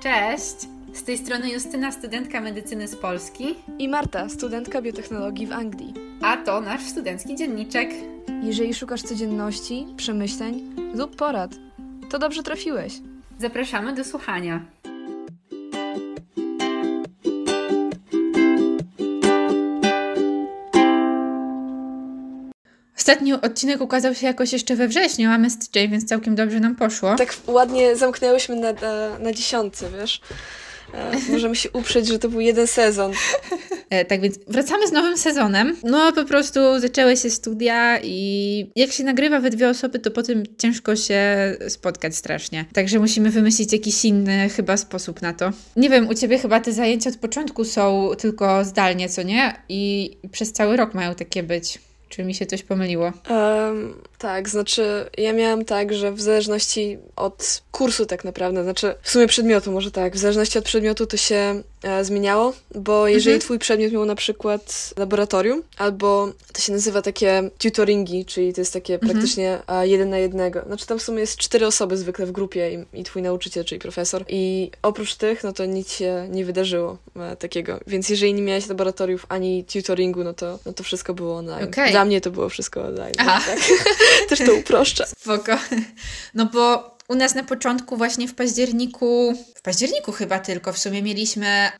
Cześć! 0.00 0.56
Z 0.92 1.02
tej 1.02 1.18
strony 1.18 1.50
Justyna, 1.50 1.92
studentka 1.92 2.40
medycyny 2.40 2.88
z 2.88 2.96
Polski. 2.96 3.54
I 3.78 3.88
Marta, 3.88 4.28
studentka 4.28 4.82
biotechnologii 4.82 5.46
w 5.46 5.52
Anglii. 5.52 5.94
A 6.22 6.36
to 6.36 6.60
nasz 6.60 6.82
studencki 6.82 7.36
dzienniczek. 7.36 7.90
Jeżeli 8.42 8.74
szukasz 8.74 9.02
codzienności, 9.02 9.86
przemyśleń 9.96 10.74
lub 10.94 11.16
porad, 11.16 11.50
to 12.10 12.18
dobrze 12.18 12.42
trafiłeś. 12.42 12.92
Zapraszamy 13.38 13.94
do 13.94 14.04
słuchania. 14.04 14.60
Ostatni 23.10 23.32
odcinek 23.32 23.80
ukazał 23.80 24.14
się 24.14 24.26
jakoś 24.26 24.52
jeszcze 24.52 24.76
we 24.76 24.88
wrześniu, 24.88 25.30
a 25.30 25.38
TJ, 25.38 25.88
więc 25.88 26.04
całkiem 26.04 26.34
dobrze 26.34 26.60
nam 26.60 26.76
poszło. 26.76 27.16
Tak 27.16 27.34
ładnie 27.46 27.96
zamknęłyśmy 27.96 28.56
na, 28.56 28.72
na, 28.72 29.18
na 29.18 29.32
dziesiątce, 29.32 29.86
wiesz? 30.00 30.20
E, 30.94 31.32
możemy 31.32 31.56
się 31.56 31.70
uprzeć, 31.70 32.06
że 32.08 32.18
to 32.18 32.28
był 32.28 32.40
jeden 32.40 32.66
sezon. 32.66 33.12
E, 33.90 34.04
tak 34.04 34.20
więc 34.20 34.38
wracamy 34.46 34.88
z 34.88 34.92
nowym 34.92 35.16
sezonem. 35.16 35.76
No 35.82 36.12
po 36.12 36.24
prostu 36.24 36.60
zaczęły 36.80 37.16
się 37.16 37.30
studia 37.30 38.00
i 38.02 38.70
jak 38.76 38.92
się 38.92 39.04
nagrywa 39.04 39.40
we 39.40 39.50
dwie 39.50 39.68
osoby, 39.68 39.98
to 39.98 40.10
potem 40.10 40.42
ciężko 40.58 40.96
się 40.96 41.22
spotkać 41.68 42.16
strasznie. 42.16 42.64
Także 42.72 42.98
musimy 42.98 43.30
wymyślić 43.30 43.72
jakiś 43.72 44.04
inny 44.04 44.48
chyba 44.48 44.76
sposób 44.76 45.22
na 45.22 45.32
to. 45.32 45.50
Nie 45.76 45.90
wiem, 45.90 46.08
u 46.08 46.14
Ciebie 46.14 46.38
chyba 46.38 46.60
te 46.60 46.72
zajęcia 46.72 47.10
od 47.10 47.16
początku 47.16 47.64
są 47.64 48.10
tylko 48.18 48.64
zdalnie, 48.64 49.08
co 49.08 49.22
nie? 49.22 49.62
I 49.68 50.10
przez 50.32 50.52
cały 50.52 50.76
rok 50.76 50.94
mają 50.94 51.14
takie 51.14 51.42
być. 51.42 51.78
Czy 52.10 52.24
mi 52.24 52.34
się 52.34 52.46
coś 52.46 52.62
pomyliło? 52.62 53.12
Um, 53.30 54.02
tak, 54.18 54.48
znaczy 54.48 55.10
ja 55.18 55.32
miałam 55.32 55.64
tak, 55.64 55.94
że 55.94 56.12
w 56.12 56.20
zależności 56.20 56.98
od 57.16 57.62
kursu 57.72 58.06
tak 58.06 58.24
naprawdę, 58.24 58.64
znaczy 58.64 58.94
w 59.02 59.10
sumie 59.10 59.26
przedmiotu 59.26 59.72
może 59.72 59.90
tak, 59.90 60.14
w 60.14 60.18
zależności 60.18 60.58
od 60.58 60.64
przedmiotu 60.64 61.06
to 61.06 61.16
się 61.16 61.62
zmieniało, 62.02 62.52
bo 62.74 63.08
jeżeli 63.08 63.34
mhm. 63.34 63.40
twój 63.40 63.58
przedmiot 63.58 63.92
miał 63.92 64.04
na 64.04 64.14
przykład 64.14 64.94
laboratorium, 64.96 65.62
albo 65.78 66.32
to 66.52 66.60
się 66.60 66.72
nazywa 66.72 67.02
takie 67.02 67.50
tutoringi, 67.58 68.24
czyli 68.24 68.52
to 68.52 68.60
jest 68.60 68.72
takie 68.72 68.94
mhm. 68.94 69.12
praktycznie 69.12 69.58
e, 69.68 69.88
jeden 69.88 70.10
na 70.10 70.18
jednego. 70.18 70.62
Znaczy 70.66 70.86
tam 70.86 70.98
w 70.98 71.02
sumie 71.02 71.20
jest 71.20 71.36
cztery 71.36 71.66
osoby 71.66 71.96
zwykle 71.96 72.26
w 72.26 72.32
grupie 72.32 72.74
i, 72.74 73.00
i 73.00 73.04
twój 73.04 73.22
nauczyciel, 73.22 73.64
czyli 73.64 73.78
profesor. 73.78 74.24
I 74.28 74.70
oprócz 74.82 75.14
tych, 75.14 75.44
no 75.44 75.52
to 75.52 75.64
nic 75.64 75.92
się 75.92 76.28
nie 76.30 76.44
wydarzyło 76.44 76.98
e, 77.16 77.36
takiego. 77.36 77.80
Więc 77.86 78.08
jeżeli 78.08 78.34
nie 78.34 78.42
miałeś 78.42 78.68
laboratoriów 78.68 79.26
ani 79.28 79.64
tutoringu, 79.64 80.24
no 80.24 80.32
to, 80.34 80.58
no 80.66 80.72
to 80.72 80.82
wszystko 80.82 81.14
było 81.14 81.36
online. 81.36 81.68
Okay. 81.68 81.90
Dla 81.90 82.04
mnie 82.04 82.20
to 82.20 82.30
było 82.30 82.48
wszystko 82.48 82.82
online. 82.82 83.14
Aha. 83.18 83.40
Tak? 83.46 83.58
Też 84.28 84.38
to 84.38 84.54
uproszcza. 84.54 85.06
Spoko. 85.06 85.58
No 86.34 86.46
bo 86.46 86.99
u 87.10 87.14
nas 87.14 87.34
na 87.34 87.42
początku 87.42 87.96
właśnie 87.96 88.28
w 88.28 88.34
październiku, 88.34 89.34
w 89.54 89.62
październiku 89.62 90.12
chyba 90.12 90.38
tylko 90.38 90.72
w 90.72 90.78
sumie 90.78 91.02
mieliśmy 91.02 91.70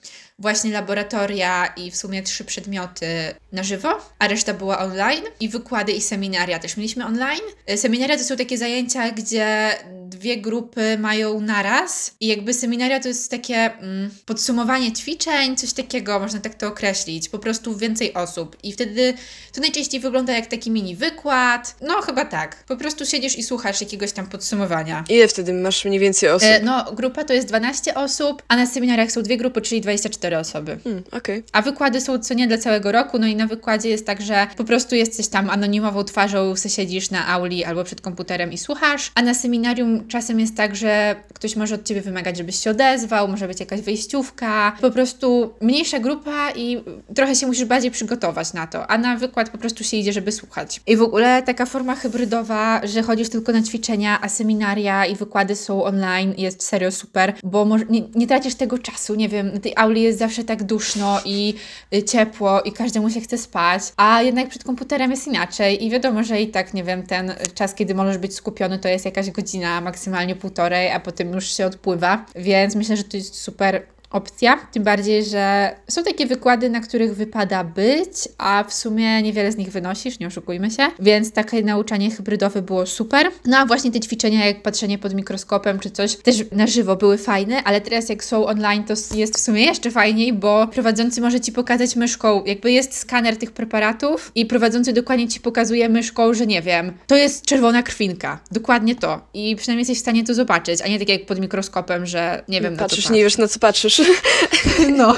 właśnie 0.41 0.72
laboratoria 0.72 1.66
i 1.66 1.91
w 1.91 1.96
sumie 1.96 2.22
trzy 2.22 2.44
przedmioty 2.44 3.06
na 3.52 3.62
żywo, 3.62 3.88
a 4.19 4.28
reszta 4.28 4.55
była 4.55 4.78
online 4.78 5.24
i 5.41 5.48
wykłady 5.48 5.92
i 5.92 6.00
seminaria 6.00 6.58
też 6.58 6.77
mieliśmy 6.77 7.06
online. 7.06 7.41
E, 7.66 7.77
seminaria 7.77 8.16
to 8.16 8.24
są 8.24 8.36
takie 8.36 8.58
zajęcia, 8.58 9.10
gdzie 9.10 9.70
dwie 10.06 10.36
grupy 10.36 10.98
mają 10.98 11.41
naraz 11.41 12.14
i 12.20 12.27
jakby 12.27 12.55
seminaria 12.55 13.00
to 13.00 13.08
jest 13.08 13.30
takie 13.30 13.56
mm, 13.56 14.10
podsumowanie 14.27 14.92
ćwiczeń, 14.92 15.56
coś 15.56 15.72
takiego, 15.72 16.20
można 16.20 16.41
tak 16.41 16.54
to 16.54 16.69
określić, 16.69 17.28
po 17.28 17.38
prostu 17.38 17.77
więcej 17.77 18.14
osób 18.14 18.56
i 18.62 18.72
wtedy 18.72 19.14
to 19.52 19.60
najczęściej 19.60 20.00
wygląda 20.00 20.32
jak 20.32 20.47
taki 20.47 20.70
mini 20.70 20.97
wykład, 20.97 21.77
no 21.80 22.02
chyba 22.02 22.25
tak, 22.25 22.64
po 22.64 22.77
prostu 22.77 23.06
siedzisz 23.06 23.38
i 23.38 23.42
słuchasz 23.42 23.80
jakiegoś 23.80 24.12
tam 24.12 24.27
podsumowania. 24.27 25.04
Ile 25.08 25.28
wtedy 25.28 25.52
masz 25.52 25.84
mniej 25.84 26.00
więcej 26.00 26.28
osób? 26.28 26.48
E, 26.48 26.60
no 26.62 26.92
grupa 26.92 27.25
to 27.25 27.32
jest 27.32 27.48
12 27.48 27.94
osób, 27.94 28.42
a 28.48 28.56
na 28.56 28.66
seminariach 28.66 29.12
są 29.12 29.22
dwie 29.22 29.36
grupy, 29.36 29.60
czyli 29.60 29.80
24 29.80 30.29
cztery 30.30 30.38
osoby. 30.38 30.78
Hmm, 30.84 31.02
okay. 31.12 31.42
A 31.52 31.62
wykłady 31.62 32.00
są 32.00 32.18
co 32.18 32.34
nie 32.34 32.48
dla 32.48 32.58
całego 32.58 32.92
roku, 32.92 33.18
no 33.18 33.26
i 33.26 33.36
na 33.36 33.46
wykładzie 33.46 33.88
jest 33.88 34.06
tak, 34.06 34.22
że 34.22 34.46
po 34.56 34.64
prostu 34.64 34.94
jesteś 34.94 35.28
tam 35.28 35.50
anonimową 35.50 36.04
twarzą, 36.04 36.54
siedzisz 36.68 37.10
na 37.10 37.26
auli 37.26 37.64
albo 37.64 37.84
przed 37.84 38.00
komputerem 38.00 38.52
i 38.52 38.58
słuchasz, 38.58 39.12
a 39.14 39.22
na 39.22 39.34
seminarium 39.34 40.08
czasem 40.08 40.40
jest 40.40 40.56
tak, 40.56 40.76
że 40.76 41.16
ktoś 41.34 41.56
może 41.56 41.74
od 41.74 41.84
Ciebie 41.84 42.00
wymagać, 42.00 42.36
żebyś 42.36 42.56
się 42.56 42.70
odezwał, 42.70 43.28
może 43.28 43.48
być 43.48 43.60
jakaś 43.60 43.80
wejściówka, 43.80 44.76
po 44.80 44.90
prostu 44.90 45.54
mniejsza 45.60 45.98
grupa 45.98 46.50
i 46.50 46.84
trochę 47.14 47.34
się 47.34 47.46
musisz 47.46 47.64
bardziej 47.64 47.90
przygotować 47.90 48.52
na 48.52 48.66
to, 48.66 48.86
a 48.86 48.98
na 48.98 49.16
wykład 49.16 49.50
po 49.50 49.58
prostu 49.58 49.84
się 49.84 49.96
idzie, 49.96 50.12
żeby 50.12 50.32
słuchać. 50.32 50.80
I 50.86 50.96
w 50.96 51.02
ogóle 51.02 51.42
taka 51.42 51.66
forma 51.66 51.94
hybrydowa, 51.94 52.80
że 52.84 53.02
chodzisz 53.02 53.28
tylko 53.28 53.52
na 53.52 53.62
ćwiczenia, 53.62 54.19
a 54.22 54.28
seminaria 54.28 55.06
i 55.06 55.16
wykłady 55.16 55.56
są 55.56 55.84
online 55.84 56.34
jest 56.38 56.62
serio 56.62 56.90
super, 56.90 57.32
bo 57.44 57.66
nie, 57.90 58.02
nie 58.14 58.26
tracisz 58.26 58.54
tego 58.54 58.78
czasu, 58.78 59.14
nie 59.14 59.28
wiem, 59.28 59.52
na 59.52 59.60
tej 59.60 59.72
auli 59.76 60.02
jest 60.02 60.19
zawsze 60.20 60.44
tak 60.44 60.62
duszno 60.62 61.20
i 61.25 61.54
y, 61.94 62.03
ciepło 62.03 62.60
i 62.62 62.72
każdemu 62.72 63.10
się 63.10 63.20
chce 63.20 63.38
spać, 63.38 63.82
a 63.97 64.22
jednak 64.22 64.48
przed 64.48 64.64
komputerem 64.64 65.10
jest 65.10 65.26
inaczej 65.26 65.84
i 65.84 65.91
wiadomo, 65.91 66.25
że 66.25 66.41
i 66.41 66.48
tak, 66.48 66.75
nie 66.75 66.84
wiem, 66.84 67.03
ten 67.06 67.34
czas, 67.54 67.75
kiedy 67.75 67.94
możesz 67.94 68.19
być 68.19 68.34
skupiony, 68.34 68.78
to 68.78 68.88
jest 68.88 69.04
jakaś 69.04 69.31
godzina, 69.31 69.81
maksymalnie 69.81 70.36
półtorej, 70.36 70.91
a 70.91 71.00
potem 71.00 71.32
już 71.32 71.56
się 71.56 71.66
odpływa, 71.66 72.26
więc 72.34 72.75
myślę, 72.75 72.97
że 72.97 73.04
to 73.04 73.16
jest 73.16 73.34
super 73.34 73.82
opcja. 74.10 74.59
Tym 74.72 74.82
bardziej, 74.82 75.25
że 75.25 75.75
są 75.88 76.03
takie 76.03 76.26
wykłady, 76.26 76.71
na 76.71 76.81
których 76.81 77.16
wypada 77.16 77.65
być, 77.65 78.12
a 78.38 78.65
w 78.69 78.75
sumie 78.75 79.22
niewiele 79.22 79.53
z 79.53 79.56
nich 79.56 79.71
wynosisz, 79.71 80.19
nie 80.19 80.26
oszukujmy 80.26 80.71
się. 80.71 80.88
Więc 80.98 81.32
takie 81.32 81.62
nauczanie 81.62 82.10
hybrydowe 82.10 82.62
było 82.62 82.87
super. 82.87 83.31
No 83.44 83.59
a 83.59 83.66
właśnie 83.66 83.91
te 83.91 84.00
ćwiczenia, 84.00 84.47
jak 84.47 84.62
patrzenie 84.62 84.99
pod 84.99 85.15
mikroskopem 85.15 85.78
czy 85.78 85.91
coś, 85.91 86.16
też 86.16 86.37
na 86.53 86.66
żywo 86.66 86.97
były 86.97 87.19
fajne, 87.19 87.65
ale 87.65 87.81
teraz 87.81 88.09
jak 88.09 88.25
są 88.25 88.47
online, 88.47 88.84
to 88.84 88.94
jest 89.15 89.37
w 89.37 89.41
sumie 89.41 89.62
jeszcze 89.62 89.91
fajniej, 89.91 90.32
bo 90.32 90.66
prowadzący 90.66 91.20
może 91.20 91.41
Ci 91.41 91.53
pokazać 91.53 91.97
myszką, 91.97 92.44
jakby 92.44 92.72
jest 92.72 92.97
skaner 92.97 93.37
tych 93.37 93.53
preparatów 93.53 94.32
i 94.34 94.47
prowadzący 94.47 94.93
dokładnie 94.93 95.28
Ci 95.28 95.41
pokazuje 95.41 95.88
myszką, 95.88 96.34
że 96.34 96.47
nie 96.47 96.62
wiem, 96.62 96.93
to 97.06 97.16
jest 97.16 97.44
czerwona 97.44 97.82
krwinka. 97.82 98.41
Dokładnie 98.50 98.94
to. 98.94 99.20
I 99.34 99.56
przynajmniej 99.56 99.81
jesteś 99.81 99.99
w 99.99 100.00
stanie 100.00 100.25
to 100.25 100.34
zobaczyć, 100.34 100.82
a 100.82 100.88
nie 100.88 100.99
tak 100.99 101.09
jak 101.09 101.26
pod 101.26 101.41
mikroskopem, 101.41 102.06
że 102.06 102.44
nie 102.49 102.60
wiem 102.60 102.76
patrzysz, 102.76 103.04
na 103.04 103.09
to 103.09 103.15
nie 103.15 103.22
wiesz 103.22 103.38
na 103.38 103.49
co 103.49 103.59
patrzysz. 103.59 104.00
No, 104.99 105.16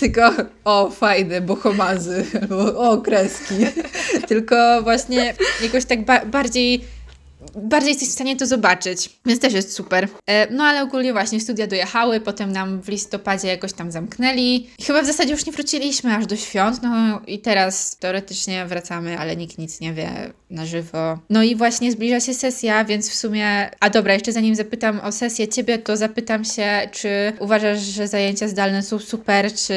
tylko 0.00 0.30
o, 0.64 0.90
fajne, 0.90 1.40
bohomazy, 1.40 2.24
albo 2.40 2.90
o, 2.90 2.98
kreski. 2.98 3.54
Tylko 4.28 4.82
właśnie 4.82 5.34
jakoś 5.62 5.84
tak 5.84 6.04
ba 6.04 6.24
bardziej 6.24 6.84
bardziej 7.54 7.88
jesteś 7.88 8.08
w 8.08 8.12
stanie 8.12 8.36
to 8.36 8.46
zobaczyć, 8.46 9.10
więc 9.26 9.40
też 9.40 9.52
jest 9.52 9.72
super. 9.72 10.08
E, 10.26 10.50
no 10.50 10.64
ale 10.64 10.82
ogólnie 10.82 11.12
właśnie 11.12 11.40
studia 11.40 11.66
dojechały, 11.66 12.20
potem 12.20 12.52
nam 12.52 12.82
w 12.82 12.88
listopadzie 12.88 13.48
jakoś 13.48 13.72
tam 13.72 13.92
zamknęli. 13.92 14.66
Chyba 14.86 15.02
w 15.02 15.06
zasadzie 15.06 15.32
już 15.32 15.46
nie 15.46 15.52
wróciliśmy 15.52 16.16
aż 16.16 16.26
do 16.26 16.36
świąt, 16.36 16.82
no 16.82 17.20
i 17.26 17.38
teraz 17.38 17.96
teoretycznie 17.96 18.66
wracamy, 18.66 19.18
ale 19.18 19.36
nikt 19.36 19.58
nic 19.58 19.80
nie 19.80 19.92
wie 19.92 20.32
na 20.50 20.66
żywo. 20.66 21.18
No 21.30 21.42
i 21.42 21.56
właśnie 21.56 21.92
zbliża 21.92 22.20
się 22.20 22.34
sesja, 22.34 22.84
więc 22.84 23.10
w 23.10 23.14
sumie... 23.14 23.70
A 23.80 23.90
dobra, 23.90 24.14
jeszcze 24.14 24.32
zanim 24.32 24.54
zapytam 24.54 25.00
o 25.00 25.12
sesję 25.12 25.48
Ciebie, 25.48 25.78
to 25.78 25.96
zapytam 25.96 26.44
się, 26.44 26.88
czy 26.92 27.32
uważasz, 27.38 27.80
że 27.80 28.08
zajęcia 28.08 28.48
zdalne 28.48 28.82
są 28.82 28.98
super, 28.98 29.54
czy 29.54 29.74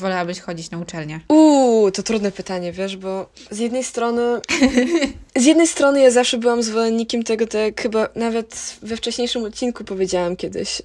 wolałabyś 0.00 0.40
chodzić 0.40 0.70
na 0.70 0.78
uczelnię? 0.78 1.20
Uuu, 1.28 1.90
to 1.90 2.02
trudne 2.02 2.32
pytanie, 2.32 2.72
wiesz, 2.72 2.96
bo 2.96 3.30
z 3.50 3.58
jednej 3.58 3.84
strony... 3.84 4.22
z 5.36 5.44
jednej 5.44 5.66
strony 5.66 6.00
ja 6.00 6.10
zawsze 6.10 6.38
byłam 6.38 6.62
zwolennikiem 6.62 7.05
tego, 7.24 7.46
tak 7.46 7.80
chyba 7.80 8.08
nawet 8.14 8.76
we 8.82 8.96
wcześniejszym 8.96 9.44
odcinku 9.44 9.84
powiedziałam 9.84 10.36
kiedyś, 10.36 10.82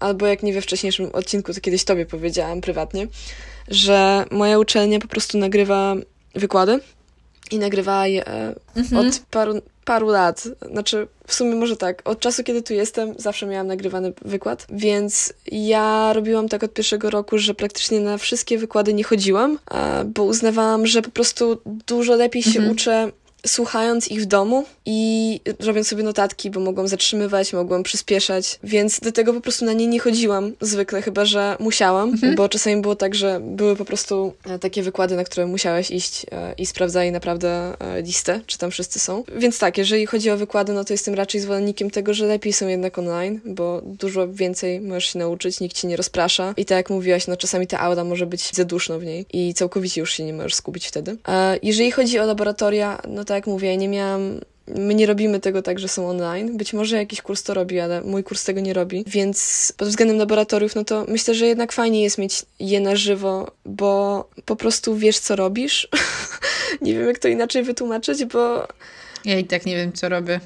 albo 0.00 0.26
jak 0.26 0.42
nie 0.42 0.52
we 0.52 0.60
wcześniejszym 0.60 1.10
odcinku, 1.12 1.54
to 1.54 1.60
kiedyś 1.60 1.84
tobie 1.84 2.06
powiedziałam 2.06 2.60
prywatnie, 2.60 3.06
że 3.68 4.24
moja 4.30 4.58
uczelnia 4.58 4.98
po 4.98 5.08
prostu 5.08 5.38
nagrywa 5.38 5.94
wykłady 6.34 6.80
i 7.50 7.58
nagrywa 7.58 8.06
je 8.06 8.26
e, 8.26 8.54
mhm. 8.76 9.06
od 9.06 9.22
paru, 9.30 9.62
paru 9.84 10.08
lat. 10.08 10.48
Znaczy, 10.70 11.06
w 11.26 11.34
sumie 11.34 11.54
może 11.54 11.76
tak, 11.76 12.02
od 12.04 12.20
czasu, 12.20 12.44
kiedy 12.44 12.62
tu 12.62 12.74
jestem, 12.74 13.14
zawsze 13.18 13.46
miałam 13.46 13.66
nagrywany 13.66 14.12
wykład, 14.24 14.66
więc 14.70 15.32
ja 15.52 16.12
robiłam 16.12 16.48
tak 16.48 16.62
od 16.62 16.74
pierwszego 16.74 17.10
roku, 17.10 17.38
że 17.38 17.54
praktycznie 17.54 18.00
na 18.00 18.18
wszystkie 18.18 18.58
wykłady 18.58 18.94
nie 18.94 19.04
chodziłam, 19.04 19.58
bo 20.06 20.24
uznawałam, 20.24 20.86
że 20.86 21.02
po 21.02 21.10
prostu 21.10 21.60
dużo 21.86 22.16
lepiej 22.16 22.42
się 22.42 22.58
mhm. 22.58 22.70
uczę 22.70 23.12
słuchając 23.46 24.08
ich 24.08 24.22
w 24.22 24.26
domu 24.26 24.64
i 24.86 25.40
robiąc 25.60 25.88
sobie 25.88 26.02
notatki, 26.02 26.50
bo 26.50 26.60
mogłam 26.60 26.88
zatrzymywać, 26.88 27.52
mogłam 27.52 27.82
przyspieszać, 27.82 28.58
więc 28.64 29.00
do 29.00 29.12
tego 29.12 29.34
po 29.34 29.40
prostu 29.40 29.64
na 29.64 29.72
nie 29.72 29.86
nie 29.86 30.00
chodziłam 30.00 30.52
zwykle, 30.60 31.02
chyba 31.02 31.24
że 31.24 31.56
musiałam, 31.60 32.10
mhm. 32.10 32.34
bo 32.34 32.48
czasami 32.48 32.82
było 32.82 32.96
tak, 32.96 33.14
że 33.14 33.40
były 33.40 33.76
po 33.76 33.84
prostu 33.84 34.34
e, 34.44 34.58
takie 34.58 34.82
wykłady, 34.82 35.16
na 35.16 35.24
które 35.24 35.46
musiałeś 35.46 35.90
iść 35.90 36.26
e, 36.32 36.54
i 36.58 36.66
sprawdzali 36.66 37.12
naprawdę 37.12 37.76
e, 37.80 38.02
listę, 38.02 38.40
czy 38.46 38.58
tam 38.58 38.70
wszyscy 38.70 38.98
są. 38.98 39.24
Więc 39.36 39.58
tak, 39.58 39.78
jeżeli 39.78 40.06
chodzi 40.06 40.30
o 40.30 40.36
wykłady, 40.36 40.72
no 40.72 40.84
to 40.84 40.94
jestem 40.94 41.14
raczej 41.14 41.40
zwolennikiem 41.40 41.90
tego, 41.90 42.14
że 42.14 42.26
lepiej 42.26 42.52
są 42.52 42.68
jednak 42.68 42.98
online, 42.98 43.40
bo 43.44 43.82
dużo 43.84 44.28
więcej 44.28 44.80
możesz 44.80 45.12
się 45.12 45.18
nauczyć, 45.18 45.60
nikt 45.60 45.76
ci 45.76 45.86
nie 45.86 45.96
rozprasza 45.96 46.54
i 46.56 46.64
tak 46.64 46.76
jak 46.76 46.90
mówiłaś, 46.90 47.26
no 47.26 47.36
czasami 47.36 47.66
ta 47.66 47.78
aula 47.80 48.04
może 48.04 48.26
być 48.26 48.54
za 48.54 48.64
duszno 48.64 48.98
w 48.98 49.04
niej 49.04 49.26
i 49.32 49.54
całkowicie 49.54 50.00
już 50.00 50.12
się 50.12 50.24
nie 50.24 50.32
możesz 50.32 50.54
skupić 50.54 50.86
wtedy. 50.86 51.16
Jeżeli 51.62 51.90
chodzi 51.90 52.18
o 52.18 52.26
laboratoria, 52.26 53.02
no 53.08 53.24
to 53.24 53.31
tak 53.32 53.46
jak 53.46 53.46
mówię, 53.46 53.76
nie 53.76 53.88
miałam 53.88 54.40
my 54.66 54.94
nie 54.94 55.06
robimy 55.06 55.40
tego 55.40 55.62
tak, 55.62 55.78
że 55.78 55.88
są 55.88 56.08
online. 56.08 56.56
Być 56.56 56.72
może 56.72 56.96
jakiś 56.96 57.22
kurs 57.22 57.42
to 57.42 57.54
robi, 57.54 57.80
ale 57.80 58.02
mój 58.02 58.24
kurs 58.24 58.44
tego 58.44 58.60
nie 58.60 58.72
robi. 58.72 59.04
Więc 59.06 59.72
pod 59.76 59.88
względem 59.88 60.18
laboratoriów, 60.18 60.74
no 60.74 60.84
to 60.84 61.04
myślę, 61.08 61.34
że 61.34 61.46
jednak 61.46 61.72
fajnie 61.72 62.02
jest 62.02 62.18
mieć 62.18 62.42
je 62.60 62.80
na 62.80 62.96
żywo, 62.96 63.50
bo 63.64 64.28
po 64.44 64.56
prostu 64.56 64.96
wiesz, 64.96 65.18
co 65.18 65.36
robisz. 65.36 65.88
nie 66.82 66.94
wiem, 66.94 67.06
jak 67.06 67.18
to 67.18 67.28
inaczej 67.28 67.62
wytłumaczyć, 67.62 68.24
bo 68.24 68.68
Ja 69.24 69.38
i 69.38 69.44
tak 69.44 69.66
nie 69.66 69.76
wiem, 69.76 69.92
co 69.92 70.08
robię. 70.08 70.40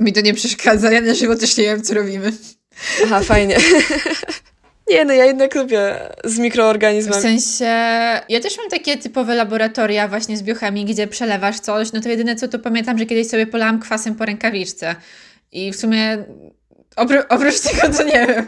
Mi 0.00 0.12
to 0.12 0.20
nie 0.20 0.34
przeszkadza, 0.34 0.92
ja 0.92 1.00
na 1.00 1.14
żywo 1.14 1.36
też 1.36 1.56
nie 1.56 1.64
wiem, 1.64 1.82
co 1.82 1.94
robimy. 1.94 2.32
Aha, 3.04 3.20
fajnie. 3.20 3.56
Nie, 4.92 5.04
no 5.04 5.12
ja 5.12 5.24
jednak 5.24 5.54
lubię 5.54 5.94
z 6.24 6.34
W 6.36 6.38
mikroorganizmami. 6.38 7.22
sensie, 7.22 7.64
ja 8.28 8.40
też 8.42 8.58
mam 8.58 8.68
takie 8.70 8.96
typowe 8.96 9.34
laboratoria 9.34 10.08
właśnie 10.08 10.36
z 10.36 10.42
biochemii, 10.42 10.84
gdzie 10.84 11.06
przelewasz 11.06 11.60
coś, 11.60 11.92
no 11.92 12.00
to 12.00 12.08
jedyne 12.08 12.36
co 12.36 12.48
to 12.48 12.58
pamiętam, 12.58 12.98
że 12.98 13.06
kiedyś 13.06 13.28
sobie 13.28 13.46
polałam 13.46 13.80
kwasem 13.80 14.14
po 14.14 14.24
rękawiczce. 14.24 14.94
I 15.52 15.72
w 15.72 15.76
sumie 15.76 16.24
opró- 16.96 17.24
oprócz 17.28 17.60
tego 17.70 17.88
to 17.96 18.02
nie 18.02 18.26
wiem. 18.26 18.46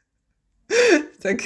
tak. 1.22 1.36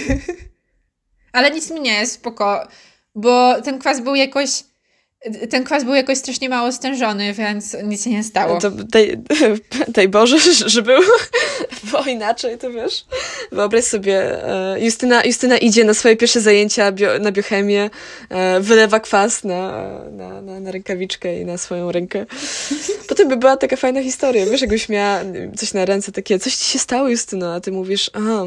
Ale 1.33 1.50
nic 1.50 1.71
mi 1.71 1.81
nie 1.81 1.93
jest, 2.00 2.12
spoko. 2.12 2.69
Bo 3.15 3.62
ten 3.62 3.79
kwas 3.79 4.00
był 4.00 4.15
jakoś, 4.15 4.50
ten 5.50 5.64
kwas 5.64 5.84
był 5.84 5.94
jakoś 5.94 6.19
strasznie 6.19 6.49
mało 6.49 6.72
stężony, 6.72 7.32
więc 7.32 7.76
nic 7.84 8.05
się 8.05 8.11
nie 8.11 8.25
stało. 8.25 8.61
To 8.61 8.70
daj, 8.70 9.17
daj 9.88 10.08
Boże, 10.19 10.38
że 10.67 10.82
był, 10.82 11.02
bo 11.93 12.05
inaczej, 12.05 12.58
to 12.58 12.70
wiesz. 12.70 13.05
Wyobraź 13.52 13.84
sobie, 13.84 14.44
e, 14.49 14.81
Justyna, 14.81 15.25
Justyna 15.25 15.58
idzie 15.58 15.84
na 15.84 15.94
swoje 15.94 16.17
pierwsze 16.17 16.40
zajęcia 16.40 16.93
bio, 16.93 17.19
na 17.19 17.32
biochemię, 17.32 17.90
e, 18.28 18.61
wylewa 18.61 19.00
kwas 19.00 19.44
na, 19.44 19.82
na, 20.11 20.43
na, 20.43 20.61
na 20.61 20.70
rękawiczkę 20.70 21.40
i 21.40 21.44
na 21.44 21.58
swoją 21.58 21.93
rękę. 21.93 22.26
Potem 23.08 23.28
by 23.28 23.37
była 23.37 23.56
taka 23.56 23.76
fajna 23.76 24.02
historia, 24.02 24.46
wiesz, 24.46 24.61
jakbyś 24.61 24.88
miała 24.88 25.20
coś 25.56 25.75
na 25.75 25.84
ręce, 25.84 26.12
takie, 26.12 26.38
coś 26.38 26.56
ci 26.56 26.64
się 26.64 26.78
stało, 26.78 27.08
Justyno, 27.08 27.55
a 27.55 27.61
ty 27.61 27.73
mówisz, 27.73 28.11
aha, 28.14 28.44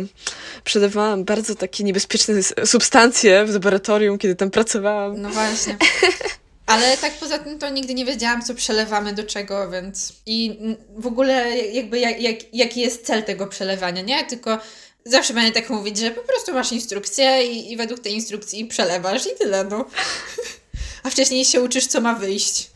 przelewałam 0.63 1.23
bardzo 1.23 1.55
takie 1.55 1.83
niebezpieczne 1.83 2.33
substancje 2.65 3.45
w 3.45 3.53
laboratorium, 3.53 4.17
kiedy 4.17 4.35
tam 4.35 4.49
pracowałam. 4.51 5.21
No 5.21 5.29
właśnie. 5.29 5.77
Ale 6.65 6.97
tak 6.97 7.13
poza 7.13 7.39
tym 7.39 7.59
to 7.59 7.69
nigdy 7.69 7.93
nie 7.93 8.05
wiedziałam, 8.05 8.41
co 8.41 8.55
przelewamy 8.55 9.13
do 9.13 9.23
czego, 9.23 9.71
więc 9.71 10.13
i 10.25 10.59
w 10.97 11.07
ogóle 11.07 11.57
jakby 11.57 11.99
jak, 11.99 12.21
jak, 12.21 12.53
jaki 12.53 12.81
jest 12.81 13.05
cel 13.05 13.23
tego 13.23 13.47
przelewania, 13.47 14.01
nie? 14.01 14.23
Tylko 14.23 14.59
zawsze 15.05 15.33
będę 15.33 15.51
tak 15.51 15.69
mówić, 15.69 15.97
że 15.97 16.11
po 16.11 16.21
prostu 16.21 16.53
masz 16.53 16.71
instrukcję 16.71 17.45
i, 17.53 17.71
i 17.71 17.77
według 17.77 17.99
tej 17.99 18.13
instrukcji 18.13 18.65
przelewasz 18.65 19.25
i 19.25 19.37
tyle, 19.39 19.63
no. 19.63 19.85
A 21.03 21.09
wcześniej 21.09 21.45
się 21.45 21.61
uczysz, 21.61 21.87
co 21.87 22.01
ma 22.01 22.13
wyjść. 22.13 22.69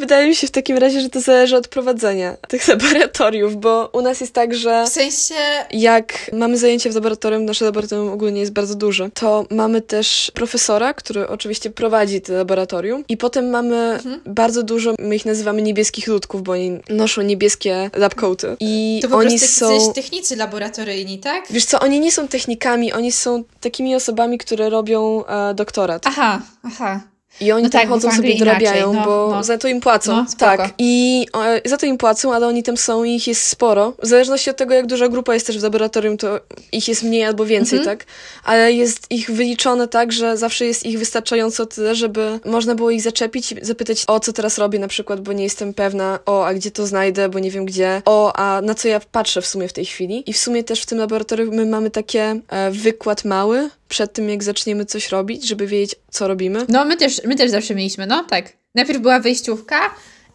Wydaje 0.00 0.28
mi 0.28 0.34
się 0.34 0.46
w 0.46 0.50
takim 0.50 0.76
razie, 0.78 1.00
że 1.00 1.08
to 1.10 1.20
zależy 1.20 1.56
od 1.56 1.68
prowadzenia 1.68 2.36
tych 2.48 2.68
laboratoriów, 2.72 3.56
bo 3.56 3.90
u 3.92 4.00
nas 4.02 4.20
jest 4.20 4.32
tak, 4.32 4.54
że 4.54 4.84
W 4.86 4.88
sensie, 4.88 5.34
jak 5.70 6.30
mamy 6.32 6.58
zajęcia 6.58 6.90
w 6.90 6.94
laboratorium, 6.94 7.44
nasze 7.44 7.64
laboratorium 7.64 8.08
ogólnie 8.12 8.40
jest 8.40 8.52
bardzo 8.52 8.74
duże, 8.74 9.10
to 9.14 9.46
mamy 9.50 9.82
też 9.82 10.30
profesora, 10.34 10.94
który 10.94 11.28
oczywiście 11.28 11.70
prowadzi 11.70 12.20
to 12.20 12.32
laboratorium 12.32 13.04
i 13.08 13.16
potem 13.16 13.50
mamy 13.50 13.76
Mhm. 13.76 14.20
bardzo 14.26 14.62
dużo, 14.62 14.94
my 14.98 15.16
ich 15.16 15.24
nazywamy 15.26 15.62
niebieskich 15.62 16.06
ludków, 16.06 16.42
bo 16.42 16.52
oni 16.52 16.78
noszą 16.88 17.22
niebieskie 17.22 17.90
labcoaty 17.96 18.56
i 18.60 18.98
to 19.02 19.08
po 19.08 19.16
oni 19.16 19.38
prostu 19.38 19.80
są... 19.80 19.92
technicy 19.92 20.36
laboratoryjni, 20.36 21.18
tak? 21.18 21.44
Wiesz 21.50 21.64
co, 21.64 21.80
oni 21.80 22.00
nie 22.00 22.12
są 22.12 22.28
technikami, 22.28 22.92
oni 22.92 23.12
są 23.12 23.44
takimi 23.60 23.94
osobami, 23.94 24.38
które 24.38 24.70
robią 24.70 25.24
e, 25.26 25.54
doktorat. 25.54 26.02
Aha, 26.06 26.42
aha. 26.62 27.00
I 27.40 27.52
oni 27.52 27.62
No 27.62 27.70
tam 27.70 27.80
tak, 27.80 27.90
chodzą 27.90 28.12
sobie, 28.12 28.38
dorabiają, 28.38 28.92
no, 28.92 29.04
bo 29.04 29.28
no. 29.30 29.42
za 29.42 29.58
to 29.58 29.68
im 29.68 29.80
płacą. 29.80 30.16
No, 30.16 30.26
tak. 30.38 30.74
I 30.78 31.26
e, 31.64 31.68
za 31.68 31.76
to 31.76 31.86
im 31.86 31.98
płacą, 31.98 32.34
ale 32.34 32.46
oni 32.46 32.62
tam 32.62 32.76
są 32.76 33.04
i 33.04 33.14
ich 33.14 33.26
jest 33.26 33.42
sporo. 33.46 33.92
W 34.02 34.06
zależności 34.06 34.50
od 34.50 34.56
tego, 34.56 34.74
jak 34.74 34.86
duża 34.86 35.08
grupa 35.08 35.34
jest 35.34 35.46
też 35.46 35.58
w 35.58 35.62
laboratorium, 35.62 36.16
to 36.16 36.40
ich 36.72 36.88
jest 36.88 37.02
mniej 37.02 37.24
albo 37.24 37.44
więcej, 37.44 37.78
Mhm. 37.78 37.98
tak? 37.98 38.06
Ale 38.44 38.72
jest 38.72 39.06
ich 39.10 39.30
wyliczone 39.30 39.88
tak, 39.88 40.12
że 40.12 40.36
zawsze 40.36 40.64
jest 40.64 40.86
ich 40.86 40.98
wystarczająco 40.98 41.66
tyle, 41.66 41.94
żeby 41.94 42.40
można 42.44 42.74
było 42.74 42.90
ich 42.90 43.02
zaczepić 43.02 43.52
i 43.52 43.56
zapytać, 43.62 44.04
o 44.06 44.20
co 44.20 44.32
teraz 44.32 44.58
robię 44.58 44.78
na 44.78 44.88
przykład, 44.88 45.20
bo 45.20 45.32
nie 45.32 45.44
jestem 45.44 45.74
pewna, 45.74 46.18
o, 46.26 46.46
a 46.46 46.54
gdzie 46.54 46.70
to 46.70 46.86
znajdę, 46.86 47.28
bo 47.28 47.38
nie 47.38 47.50
wiem 47.50 47.64
gdzie, 47.64 48.02
o, 48.04 48.32
a 48.36 48.60
na 48.60 48.74
co 48.74 48.88
ja 48.88 49.00
patrzę 49.12 49.42
w 49.42 49.46
sumie 49.46 49.68
w 49.68 49.72
tej 49.72 49.84
chwili. 49.84 50.30
I 50.30 50.32
w 50.32 50.38
sumie 50.38 50.64
też 50.64 50.82
w 50.82 50.86
tym 50.86 50.98
laboratorium 50.98 51.54
my 51.54 51.66
mamy 51.66 51.90
takie 51.90 52.40
e, 52.48 52.70
wykład 52.70 53.24
mały 53.24 53.70
przed 53.90 54.12
tym, 54.12 54.28
jak 54.28 54.42
zaczniemy 54.42 54.84
coś 54.84 55.08
robić, 55.08 55.48
żeby 55.48 55.66
wiedzieć, 55.66 55.94
co 56.10 56.28
robimy. 56.28 56.66
No, 56.68 56.84
my 56.84 56.96
też, 56.96 57.20
my 57.24 57.36
też 57.36 57.50
zawsze 57.50 57.74
mieliśmy, 57.74 58.06
no 58.06 58.24
tak. 58.24 58.52
Najpierw 58.74 59.00
była 59.00 59.20
wyjściówka 59.20 59.80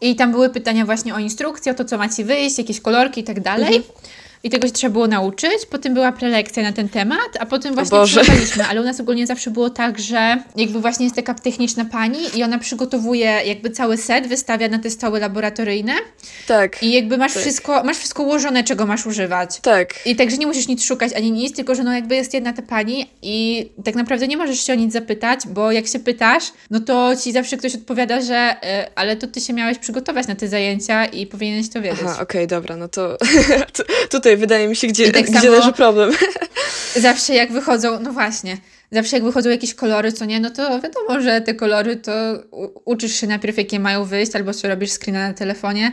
i 0.02 0.16
tam 0.16 0.32
były 0.32 0.50
pytania 0.50 0.86
właśnie 0.86 1.16
o 1.16 1.20
instrukcję, 1.20 1.72
o 1.72 1.76
to, 1.76 1.86
co 1.86 1.98
macie 1.98 2.24
wyjść, 2.24 2.58
jakieś 2.58 2.82
kolorki 2.82 3.22
i 3.22 3.24
tak 3.24 3.40
dalej. 3.40 3.84
I 4.46 4.50
tego 4.50 4.68
się 4.68 4.74
trzeba 4.74 4.94
było 4.94 5.08
nauczyć. 5.08 5.66
Potem 5.70 5.94
była 5.94 6.12
prelekcja 6.12 6.64
na 6.64 6.72
ten 6.72 6.90
temat, 6.90 7.30
a 7.40 7.46
potem 7.46 7.74
właśnie 7.76 7.98
Boże. 7.98 8.22
przygotowaliśmy. 8.22 8.66
Ale 8.66 8.82
u 8.82 8.84
nas 8.84 9.00
ogólnie 9.00 9.28
zawsze 9.28 9.52
było 9.52 9.70
tak, 9.70 10.00
że 10.00 10.38
jakby 10.56 10.80
właśnie 10.82 11.06
jest 11.06 11.16
taka 11.16 11.34
techniczna 11.34 11.86
pani 11.86 12.20
i 12.36 12.44
ona 12.44 12.60
przygotowuje 12.60 13.26
jakby 13.46 13.70
cały 13.70 13.98
set, 13.98 14.28
wystawia 14.28 14.68
na 14.68 14.80
te 14.80 14.90
stoły 14.90 15.20
laboratoryjne 15.20 15.94
Tak. 16.48 16.84
i 16.84 16.92
jakby 16.94 17.18
masz 17.18 17.34
Tak. 17.34 17.42
wszystko, 17.42 17.84
masz 17.84 17.98
wszystko 17.98 18.24
ułożone, 18.24 18.64
czego 18.64 18.86
masz 18.86 19.06
używać. 19.06 19.60
Tak. 19.62 19.94
I 20.06 20.16
także 20.16 20.38
nie 20.38 20.48
musisz 20.48 20.68
nic 20.68 20.84
szukać 20.86 21.14
ani 21.14 21.32
nic, 21.32 21.56
tylko 21.56 21.76
że 21.76 21.84
no 21.84 21.94
jakby 21.94 22.16
jest 22.16 22.34
jedna 22.34 22.54
ta 22.54 22.62
pani 22.62 23.10
i 23.22 23.70
tak 23.84 23.96
naprawdę 23.96 24.28
nie 24.28 24.38
możesz 24.38 24.60
się 24.66 24.74
o 24.74 24.76
nic 24.76 24.94
zapytać, 24.94 25.40
bo 25.48 25.72
jak 25.72 25.88
się 25.88 26.00
pytasz, 26.00 26.44
no 26.72 26.80
to 26.80 27.16
ci 27.24 27.32
zawsze 27.32 27.58
ktoś 27.58 27.76
odpowiada, 27.76 28.22
że 28.22 28.56
y, 28.86 28.96
ale 28.96 29.16
to 29.16 29.28
ty 29.28 29.42
się 29.42 29.54
miałeś 29.54 29.78
przygotować 29.78 30.28
na 30.28 30.36
te 30.36 30.48
zajęcia 30.48 31.06
i 31.06 31.28
powinieneś 31.28 31.70
to 31.70 31.82
wiedzieć. 31.82 32.00
Aha, 32.06 32.18
okej, 32.22 32.48
dobra, 32.48 32.76
no 32.76 32.88
to 32.88 33.18
tu- 33.78 33.84
tutaj 34.36 34.48
wydaje 34.48 34.68
mi 34.68 34.76
się, 34.76 34.88
gdzie, 34.88 35.12
tak 35.12 35.32
gdzie 35.32 35.50
leży 35.50 35.74
problem. 35.74 36.12
Zawsze 36.96 37.34
jak 37.34 37.52
wychodzą, 37.52 38.00
no 38.00 38.12
właśnie, 38.12 38.58
zawsze 38.92 39.16
jak 39.16 39.26
wychodzą 39.26 39.50
jakieś 39.50 39.74
kolory, 39.74 40.12
co 40.12 40.26
nie, 40.26 40.40
no 40.40 40.50
to 40.50 40.80
wiadomo, 40.82 41.22
że 41.22 41.42
te 41.42 41.54
kolory 41.54 41.96
to 41.96 42.12
uczysz 42.86 43.16
się 43.16 43.28
najpierw 43.28 43.58
jakie 43.58 43.80
mają 43.80 44.06
wyjść, 44.06 44.36
albo 44.36 44.54
sobie 44.54 44.74
robisz 44.74 44.92
screena 44.92 45.28
na 45.28 45.34
telefonie 45.34 45.92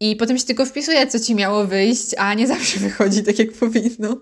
i 0.00 0.16
potem 0.16 0.38
się 0.38 0.44
tylko 0.44 0.66
wpisuje, 0.66 1.06
co 1.06 1.20
ci 1.20 1.34
miało 1.34 1.64
wyjść, 1.64 2.14
a 2.18 2.34
nie 2.34 2.46
zawsze 2.46 2.80
wychodzi 2.80 3.22
tak, 3.22 3.38
jak 3.38 3.52
powinno. 3.52 4.20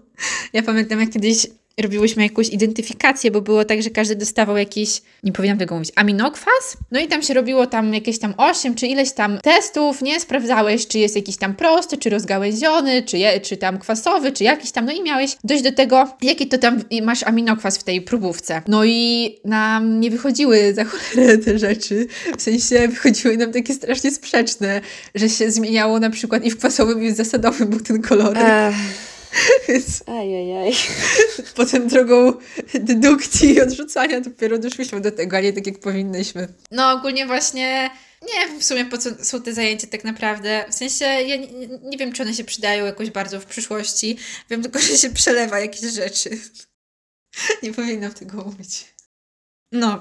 Ja 0.53 0.63
pamiętam, 0.63 1.01
jak 1.01 1.11
kiedyś 1.11 1.47
robiłyśmy 1.83 2.23
jakąś 2.23 2.49
identyfikację, 2.49 3.31
bo 3.31 3.41
było 3.41 3.65
tak, 3.65 3.83
że 3.83 3.91
każdy 3.91 4.17
dostawał 4.17 4.57
jakiś, 4.57 5.03
nie 5.23 5.33
powinnam 5.33 5.59
tego 5.59 5.75
mówić, 5.75 5.93
aminokwas. 5.97 6.77
No 6.91 7.01
i 7.01 7.07
tam 7.07 7.23
się 7.23 7.35
robiło 7.35 7.67
tam 7.67 7.95
jakieś 7.95 8.19
tam 8.19 8.35
8 8.37 8.75
czy 8.75 8.87
ileś 8.87 9.13
tam 9.13 9.39
testów, 9.43 10.03
nie? 10.03 10.21
Sprawdzałeś, 10.21 10.87
czy 10.87 10.99
jest 10.99 11.17
jakiś 11.17 11.37
tam 11.37 11.55
prosty, 11.55 11.99
czy 11.99 12.11
rozgałęziony, 12.11 13.03
czy, 13.03 13.19
je, 13.19 13.41
czy 13.41 13.57
tam 13.57 13.79
kwasowy, 13.79 14.33
czy 14.33 14.45
jakiś 14.45 14.71
tam, 14.71 14.85
no 14.85 14.93
i 14.93 15.03
miałeś 15.03 15.37
dojść 15.45 15.65
do 15.65 15.73
tego, 15.73 16.09
jaki 16.23 16.47
to 16.47 16.59
tam 16.59 16.81
masz 17.03 17.23
aminokwas 17.23 17.79
w 17.79 17.85
tej 17.85 18.03
próbówce. 18.03 18.63
No 18.69 18.85
i 18.85 19.31
nam 19.45 20.01
nie 20.01 20.11
wychodziły 20.11 20.75
za 20.75 20.85
cholerę 20.85 21.39
te 21.39 21.59
rzeczy, 21.59 22.07
w 22.39 22.43
sensie 22.43 22.89
wychodziły 22.89 23.37
nam 23.37 23.53
takie 23.53 23.75
strasznie 23.75 24.11
sprzeczne, 24.11 24.81
że 25.15 25.29
się 25.29 25.51
zmieniało 25.51 26.01
na 26.01 26.11
przykład 26.11 26.45
i 26.45 26.51
w 26.51 26.59
kwasowym 26.59 27.05
i 27.05 27.13
w 27.13 27.17
zasadowym 27.17 27.69
był 27.69 27.81
ten 27.81 28.03
kolor. 28.03 28.39
Ech, 28.39 28.75
Więc 29.69 30.03
ajajaj. 30.07 30.73
potem 31.57 31.89
drogą 31.89 32.33
dedukcji 32.75 33.55
i 33.55 33.61
odrzucania 33.61 34.21
dopiero 34.21 34.59
doszliśmy 34.59 35.01
do 35.01 35.11
tego, 35.11 35.37
a 35.37 35.41
nie 35.41 35.53
tak 35.53 35.67
jak 35.67 35.79
powinnyśmy. 35.79 36.49
No 36.71 36.93
ogólnie 36.93 37.27
właśnie 37.27 37.91
nie 38.23 38.47
wiem 38.47 38.61
w 38.61 38.65
sumie 38.65 38.85
po 38.85 38.99
co 38.99 39.25
są 39.25 39.43
te 39.43 39.55
zajęcia 39.55 39.87
tak 39.87 40.05
naprawdę. 40.05 40.65
W 40.71 40.75
sensie 40.75 41.05
ja 41.05 41.37
nie, 41.37 41.49
nie 41.83 41.99
wiem, 41.99 42.13
czy 42.13 42.23
one 42.23 42.35
się 42.35 42.45
przydają 42.45 42.85
jakoś 42.85 43.11
bardzo 43.11 43.41
w 43.41 43.47
przyszłości. 43.47 44.17
Wiem 44.51 44.63
tylko, 44.63 44.79
że 44.79 44.97
się 44.97 45.11
przelewa 45.11 45.61
jakieś 45.61 45.81
rzeczy. 45.81 46.31
Nie 47.63 47.73
powinnam 47.73 48.13
tego 48.13 48.45
mówić. 48.45 48.95
No. 49.73 50.01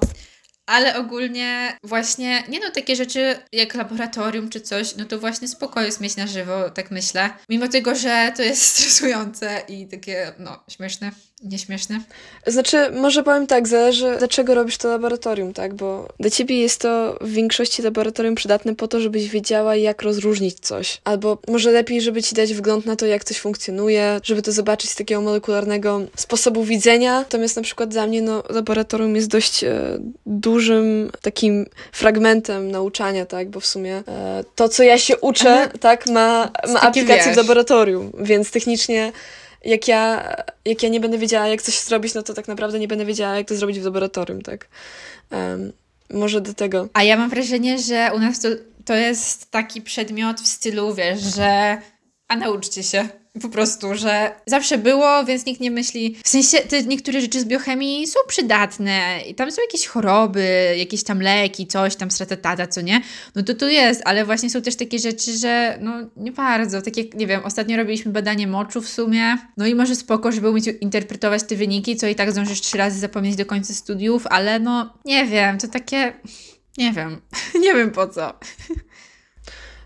Ale 0.65 0.97
ogólnie 0.97 1.77
właśnie, 1.83 2.43
nie 2.49 2.59
no, 2.59 2.71
takie 2.71 2.95
rzeczy 2.95 3.35
jak 3.51 3.75
laboratorium 3.75 4.49
czy 4.49 4.61
coś, 4.61 4.95
no 4.95 5.05
to 5.05 5.19
właśnie 5.19 5.47
spoko 5.47 5.81
jest 5.81 6.01
mieć 6.01 6.15
na 6.15 6.27
żywo, 6.27 6.69
tak 6.69 6.91
myślę. 6.91 7.29
Mimo 7.49 7.67
tego, 7.67 7.95
że 7.95 8.33
to 8.35 8.43
jest 8.43 8.63
stresujące 8.75 9.61
i 9.67 9.87
takie, 9.87 10.33
no, 10.39 10.63
śmieszne, 10.69 11.11
nieśmieszne. 11.43 11.99
Znaczy, 12.47 12.91
może 12.91 13.23
powiem 13.23 13.47
tak, 13.47 13.67
zależy 13.67 14.15
dlaczego 14.17 14.55
robisz 14.55 14.77
to 14.77 14.87
laboratorium, 14.87 15.53
tak? 15.53 15.73
Bo 15.73 16.07
dla 16.19 16.29
ciebie 16.29 16.59
jest 16.59 16.81
to 16.81 17.17
w 17.21 17.31
większości 17.31 17.81
laboratorium 17.81 18.35
przydatne 18.35 18.75
po 18.75 18.87
to, 18.87 18.99
żebyś 18.99 19.29
wiedziała, 19.29 19.75
jak 19.75 20.01
rozróżnić 20.01 20.59
coś. 20.59 21.01
Albo 21.03 21.37
może 21.47 21.71
lepiej, 21.71 22.01
żeby 22.01 22.23
ci 22.23 22.35
dać 22.35 22.53
wgląd 22.53 22.85
na 22.85 22.95
to, 22.95 23.05
jak 23.05 23.23
coś 23.23 23.39
funkcjonuje, 23.39 24.19
żeby 24.23 24.41
to 24.41 24.51
zobaczyć 24.51 24.89
z 24.89 24.95
takiego 24.95 25.21
molekularnego 25.21 26.01
sposobu 26.15 26.63
widzenia. 26.63 27.19
Natomiast 27.19 27.55
na 27.55 27.61
przykład 27.61 27.89
dla 27.89 28.07
mnie, 28.07 28.21
no, 28.21 28.43
laboratorium 28.49 29.15
jest 29.15 29.27
dość 29.27 29.63
e, 29.63 29.99
dużym 30.25 31.11
takim 31.21 31.65
fragmentem 31.91 32.71
nauczania, 32.71 33.25
tak? 33.25 33.49
Bo 33.49 33.59
w 33.59 33.65
sumie 33.65 34.03
e, 34.07 34.43
to, 34.55 34.69
co 34.69 34.83
ja 34.83 34.97
się 34.97 35.17
uczę, 35.17 35.61
Aha. 35.61 35.71
tak, 35.79 36.07
ma, 36.07 36.51
ma 36.73 36.81
aplikację 36.81 37.23
w 37.23 37.27
wiesz. 37.27 37.37
laboratorium, 37.37 38.11
więc 38.19 38.51
technicznie 38.51 39.11
jak 39.63 39.87
ja, 39.87 40.35
jak 40.65 40.83
ja 40.83 40.89
nie 40.89 40.99
będę 40.99 41.17
wiedziała, 41.17 41.47
jak 41.47 41.61
coś 41.61 41.79
zrobić, 41.79 42.13
no 42.13 42.23
to 42.23 42.33
tak 42.33 42.47
naprawdę 42.47 42.79
nie 42.79 42.87
będę 42.87 43.05
wiedziała, 43.05 43.35
jak 43.35 43.47
to 43.47 43.55
zrobić 43.55 43.79
w 43.79 43.85
laboratorium, 43.85 44.41
tak? 44.41 44.67
Em, 45.29 45.73
może 46.09 46.41
do 46.41 46.53
tego. 46.53 46.89
A 46.93 47.03
ja 47.03 47.17
mam 47.17 47.29
wrażenie, 47.29 47.79
że 47.79 48.11
u 48.15 48.19
nas 48.19 48.39
to 48.39 48.47
to 48.85 48.95
jest 48.95 49.51
taki 49.51 49.81
przedmiot 49.81 50.41
w 50.41 50.47
stylu, 50.47 50.93
wiesz, 50.93 51.21
że 51.21 51.77
a 52.27 52.35
nauczcie 52.35 52.83
się. 52.83 53.09
Po 53.41 53.49
prostu, 53.49 53.95
że 53.95 54.31
zawsze 54.45 54.77
było, 54.77 55.25
więc 55.25 55.45
nikt 55.45 55.61
nie 55.61 55.71
myśli. 55.71 56.15
W 56.23 56.29
sensie, 56.29 56.57
te 56.57 56.83
niektóre 56.83 57.21
rzeczy 57.21 57.39
z 57.39 57.45
biochemii 57.45 58.07
są 58.07 58.19
przydatne 58.27 59.19
i 59.29 59.35
tam 59.35 59.51
są 59.51 59.61
jakieś 59.61 59.87
choroby, 59.87 60.75
jakieś 60.77 61.03
tam 61.03 61.21
leki, 61.21 61.67
coś 61.67 61.95
tam, 61.95 62.11
stratatata, 62.11 62.67
co 62.67 62.81
nie? 62.81 63.01
No 63.35 63.43
to 63.43 63.53
tu 63.53 63.67
jest, 63.67 64.01
ale 64.05 64.25
właśnie 64.25 64.49
są 64.49 64.61
też 64.61 64.75
takie 64.75 64.99
rzeczy, 64.99 65.37
że 65.37 65.77
no 65.81 65.93
nie 66.17 66.31
bardzo. 66.31 66.81
Tak 66.81 66.97
jak, 66.97 67.13
nie 67.13 67.27
wiem, 67.27 67.41
ostatnio 67.43 67.77
robiliśmy 67.77 68.11
badanie 68.11 68.47
moczu 68.47 68.81
w 68.81 68.89
sumie, 68.89 69.37
no 69.57 69.67
i 69.67 69.75
może 69.75 69.95
spoko, 69.95 70.31
żeby 70.31 70.49
umieć 70.49 70.65
interpretować 70.81 71.43
te 71.43 71.55
wyniki, 71.55 71.95
co 71.95 72.07
i 72.07 72.15
tak 72.15 72.31
zdążysz 72.31 72.61
trzy 72.61 72.77
razy 72.77 72.99
zapomnieć 72.99 73.35
do 73.35 73.45
końca 73.45 73.73
studiów, 73.73 74.27
ale 74.27 74.59
no 74.59 74.93
nie 75.05 75.25
wiem, 75.25 75.57
to 75.57 75.67
takie. 75.67 76.13
Nie 76.77 76.91
wiem. 76.91 77.21
nie 77.63 77.73
wiem 77.73 77.91
po 77.91 78.07
co. 78.07 78.33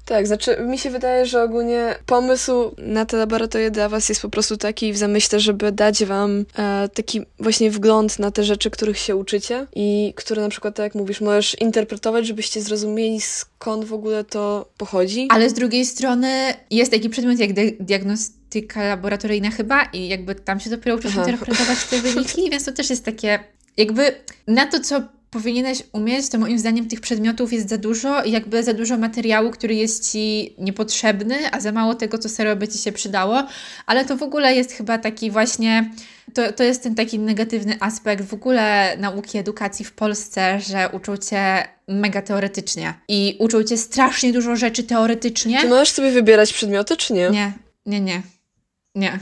Tak, 0.08 0.28
znaczy 0.28 0.58
mi 0.60 0.78
się 0.78 0.90
wydaje, 0.90 1.26
że 1.26 1.44
ogólnie 1.44 1.96
pomysł 2.06 2.52
na 2.78 3.06
te 3.06 3.18
laboratoria 3.18 3.70
dla 3.70 3.90
Was 3.90 4.10
jest 4.10 4.22
po 4.22 4.30
prostu 4.30 4.58
taki 4.58 4.94
w 4.94 4.98
zamyśle, 4.98 5.40
żeby 5.40 5.72
dać 5.72 6.06
Wam 6.06 6.46
e, 6.58 6.90
taki 6.94 7.22
właśnie 7.40 7.72
wgląd 7.72 8.20
na 8.20 8.32
te 8.32 8.44
rzeczy, 8.44 8.70
których 8.70 8.98
się 8.98 9.16
uczycie 9.16 9.68
i 9.76 10.14
które 10.16 10.42
na 10.42 10.50
przykład, 10.50 10.76
tak 10.76 10.84
jak 10.84 10.96
mówisz, 10.96 11.22
możesz 11.22 11.62
interpretować, 11.62 12.28
żebyście 12.28 12.62
zrozumieli 12.62 13.22
skąd 13.22 13.86
w 13.86 13.94
ogóle 13.94 14.24
to 14.24 14.70
pochodzi. 14.78 15.28
Ale 15.32 15.50
z 15.50 15.54
drugiej 15.54 15.86
strony 15.86 16.54
jest 16.72 16.92
taki 16.92 17.10
przedmiot 17.10 17.40
jak 17.40 17.54
diagnostyka 17.80 18.84
laboratoryjna 18.84 19.52
chyba 19.52 19.84
i 19.84 20.08
jakby 20.08 20.36
tam 20.36 20.60
się 20.60 20.70
dopiero 20.70 20.96
uczysz 20.96 21.16
interpretować 21.16 21.84
te 21.84 22.02
wyniki, 22.02 22.50
więc 22.50 22.66
to 22.66 22.72
też 22.72 22.90
jest 22.90 23.06
takie 23.06 23.40
jakby 23.78 24.16
na 24.48 24.66
to, 24.66 24.80
co 24.80 25.02
powinieneś 25.29 25.84
umieć, 25.91 26.29
to 26.29 26.38
moim 26.38 26.60
zdaniem 26.60 26.88
tych 26.88 27.01
przedmiotów 27.01 27.53
jest 27.53 27.69
za 27.69 27.77
dużo 27.77 28.24
i 28.24 28.31
jakby 28.31 28.63
za 28.63 28.74
dużo 28.74 28.98
materiału, 28.98 29.51
który 29.51 29.75
jest 29.75 30.12
ci 30.12 30.55
niepotrzebny, 30.57 31.51
a 31.51 31.60
za 31.60 31.72
mało 31.72 31.96
tego, 31.96 32.17
co 32.17 32.29
serio 32.29 32.55
by 32.55 32.67
ci 32.67 32.77
się 32.77 32.91
przydało. 32.91 33.43
Ale 33.86 34.05
to 34.05 34.17
w 34.17 34.24
ogóle 34.24 34.55
jest 34.55 34.72
chyba 34.72 34.98
taki 34.98 35.31
właśnie. 35.31 35.91
To, 36.34 36.53
to 36.53 36.63
jest 36.63 36.84
ten 36.84 36.96
taki 36.96 37.19
negatywny 37.19 37.77
aspekt 37.79 38.25
w 38.25 38.34
ogóle 38.34 38.98
nauki 39.00 39.38
edukacji 39.38 39.86
w 39.86 39.91
Polsce, 39.91 40.60
że 40.60 40.89
uczą 40.89 41.17
cię 41.17 41.67
mega 41.88 42.22
teoretycznie 42.22 42.93
i 43.07 43.38
uczą 43.39 43.63
cię 43.63 43.77
strasznie 43.77 44.34
dużo 44.34 44.55
rzeczy 44.55 44.84
teoretycznie. 44.84 45.62
Czy 45.62 45.67
możesz 45.67 45.89
sobie 45.89 46.12
wybierać 46.12 46.53
przedmioty, 46.53 46.98
czy 46.98 47.13
nie? 47.13 47.29
Nie, 47.29 47.53
nie, 47.86 48.01
nie. 48.01 48.22
Nie. 48.96 49.19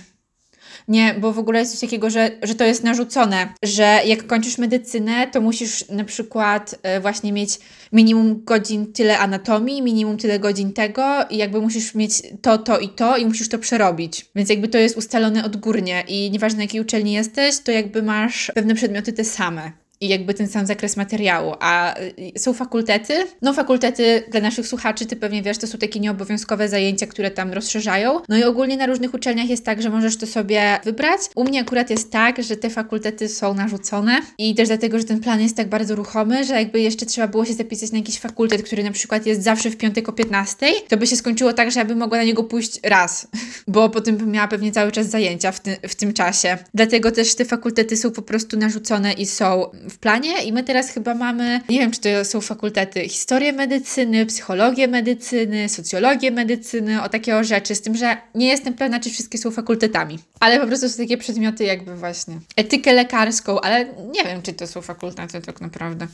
Nie, 0.87 1.15
bo 1.19 1.33
w 1.33 1.39
ogóle 1.39 1.59
jest 1.59 1.71
coś 1.71 1.81
takiego, 1.81 2.09
że, 2.09 2.31
że 2.43 2.55
to 2.55 2.63
jest 2.63 2.83
narzucone, 2.83 3.53
że 3.63 3.99
jak 4.05 4.27
kończysz 4.27 4.57
medycynę, 4.57 5.27
to 5.27 5.41
musisz 5.41 5.89
na 5.89 6.03
przykład 6.03 6.75
e, 6.83 6.99
właśnie 6.99 7.33
mieć 7.33 7.59
minimum 7.91 8.43
godzin 8.43 8.93
tyle 8.93 9.19
anatomii, 9.19 9.81
minimum 9.81 10.17
tyle 10.17 10.39
godzin 10.39 10.73
tego 10.73 11.25
i 11.29 11.37
jakby 11.37 11.61
musisz 11.61 11.95
mieć 11.95 12.21
to, 12.41 12.57
to 12.57 12.79
i 12.79 12.89
to 12.89 13.17
i 13.17 13.25
musisz 13.25 13.49
to 13.49 13.59
przerobić. 13.59 14.25
Więc 14.35 14.49
jakby 14.49 14.67
to 14.67 14.77
jest 14.77 14.97
ustalone 14.97 15.45
odgórnie 15.45 16.03
i 16.07 16.31
nieważne 16.31 16.63
jakiej 16.63 16.81
uczelni 16.81 17.13
jesteś, 17.13 17.59
to 17.59 17.71
jakby 17.71 18.03
masz 18.03 18.51
pewne 18.55 18.75
przedmioty 18.75 19.13
te 19.13 19.23
same 19.23 19.84
i 20.01 20.07
jakby 20.07 20.33
ten 20.33 20.47
sam 20.47 20.65
zakres 20.65 20.97
materiału. 20.97 21.53
A 21.59 21.99
y, 21.99 22.39
są 22.39 22.53
fakultety. 22.53 23.13
No, 23.41 23.53
fakultety 23.53 24.23
dla 24.31 24.41
naszych 24.41 24.67
słuchaczy, 24.67 25.05
ty 25.05 25.15
pewnie 25.15 25.41
wiesz, 25.41 25.57
to 25.57 25.67
są 25.67 25.77
takie 25.77 25.99
nieobowiązkowe 25.99 26.69
zajęcia, 26.69 27.07
które 27.07 27.31
tam 27.31 27.53
rozszerzają. 27.53 28.19
No 28.29 28.37
i 28.37 28.43
ogólnie 28.43 28.77
na 28.77 28.85
różnych 28.85 29.13
uczelniach 29.13 29.49
jest 29.49 29.65
tak, 29.65 29.81
że 29.81 29.89
możesz 29.89 30.17
to 30.17 30.27
sobie 30.27 30.79
wybrać. 30.83 31.21
U 31.35 31.43
mnie 31.43 31.61
akurat 31.61 31.89
jest 31.89 32.11
tak, 32.11 32.43
że 32.43 32.57
te 32.57 32.69
fakultety 32.69 33.29
są 33.29 33.53
narzucone 33.53 34.21
i 34.37 34.55
też 34.55 34.67
dlatego, 34.67 34.99
że 34.99 35.03
ten 35.03 35.19
plan 35.19 35.41
jest 35.41 35.57
tak 35.57 35.69
bardzo 35.69 35.95
ruchomy, 35.95 36.43
że 36.43 36.53
jakby 36.53 36.81
jeszcze 36.81 37.05
trzeba 37.05 37.27
było 37.27 37.45
się 37.45 37.53
zapisać 37.53 37.91
na 37.91 37.97
jakiś 37.97 38.19
fakultet, 38.19 38.63
który 38.63 38.83
na 38.83 38.91
przykład 38.91 39.25
jest 39.25 39.43
zawsze 39.43 39.69
w 39.69 39.77
piątek 39.77 40.09
o 40.09 40.13
15, 40.13 40.67
to 40.87 40.97
by 40.97 41.07
się 41.07 41.15
skończyło 41.15 41.53
tak, 41.53 41.71
że 41.71 41.79
ja 41.79 41.85
bym 41.85 41.97
mogła 41.97 42.17
na 42.17 42.23
niego 42.23 42.43
pójść 42.43 42.79
raz, 42.83 43.27
bo 43.67 43.89
potem 43.89 44.17
bym 44.17 44.31
miała 44.31 44.47
pewnie 44.47 44.71
cały 44.71 44.91
czas 44.91 45.09
zajęcia 45.09 45.51
w, 45.51 45.59
ty 45.59 45.77
w 45.87 45.95
tym 45.95 46.13
czasie. 46.13 46.57
Dlatego 46.73 47.11
też 47.11 47.35
te 47.35 47.45
fakultety 47.45 47.97
są 47.97 48.11
po 48.11 48.21
prostu 48.21 48.57
narzucone 48.57 49.13
i 49.13 49.25
są 49.25 49.65
w 49.89 49.97
planie 49.97 50.43
i 50.43 50.53
my 50.53 50.63
teraz 50.63 50.89
chyba 50.89 51.15
mamy, 51.15 51.61
nie 51.69 51.79
wiem 51.79 51.91
czy 51.91 51.99
to 51.99 52.25
są 52.25 52.41
fakultety, 52.41 53.09
historię 53.09 53.53
medycyny, 53.53 54.25
psychologię 54.25 54.87
medycyny, 54.87 55.69
socjologię 55.69 56.31
medycyny, 56.31 57.03
o 57.03 57.09
takie 57.09 57.35
o 57.37 57.43
rzeczy, 57.43 57.75
z 57.75 57.81
tym, 57.81 57.95
że 57.95 58.17
nie 58.35 58.47
jestem 58.47 58.73
pewna, 58.73 58.99
czy 58.99 59.09
wszystkie 59.09 59.37
są 59.37 59.51
fakultetami, 59.51 60.19
ale 60.39 60.59
po 60.59 60.67
prostu 60.67 60.89
są 60.89 60.97
takie 60.97 61.17
przedmioty 61.17 61.63
jakby 61.63 61.95
właśnie 61.95 62.39
etykę 62.55 62.93
lekarską, 62.93 63.61
ale 63.61 63.85
nie 63.85 64.23
wiem, 64.23 64.41
czy 64.41 64.53
to 64.53 64.67
są 64.67 64.81
fakultety 64.81 65.41
tak 65.41 65.61
naprawdę. 65.61 66.07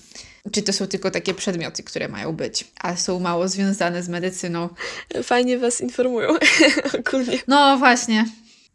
Czy 0.51 0.61
to 0.61 0.73
są 0.73 0.87
tylko 0.87 1.11
takie 1.11 1.33
przedmioty, 1.33 1.83
które 1.83 2.07
mają 2.07 2.33
być, 2.33 2.67
a 2.79 2.95
są 2.95 3.19
mało 3.19 3.47
związane 3.47 4.03
z 4.03 4.09
medycyną. 4.09 4.69
Fajnie 5.23 5.57
Was 5.57 5.81
informują 5.81 6.29
ogólnie. 6.99 7.39
No 7.47 7.77
właśnie. 7.77 8.25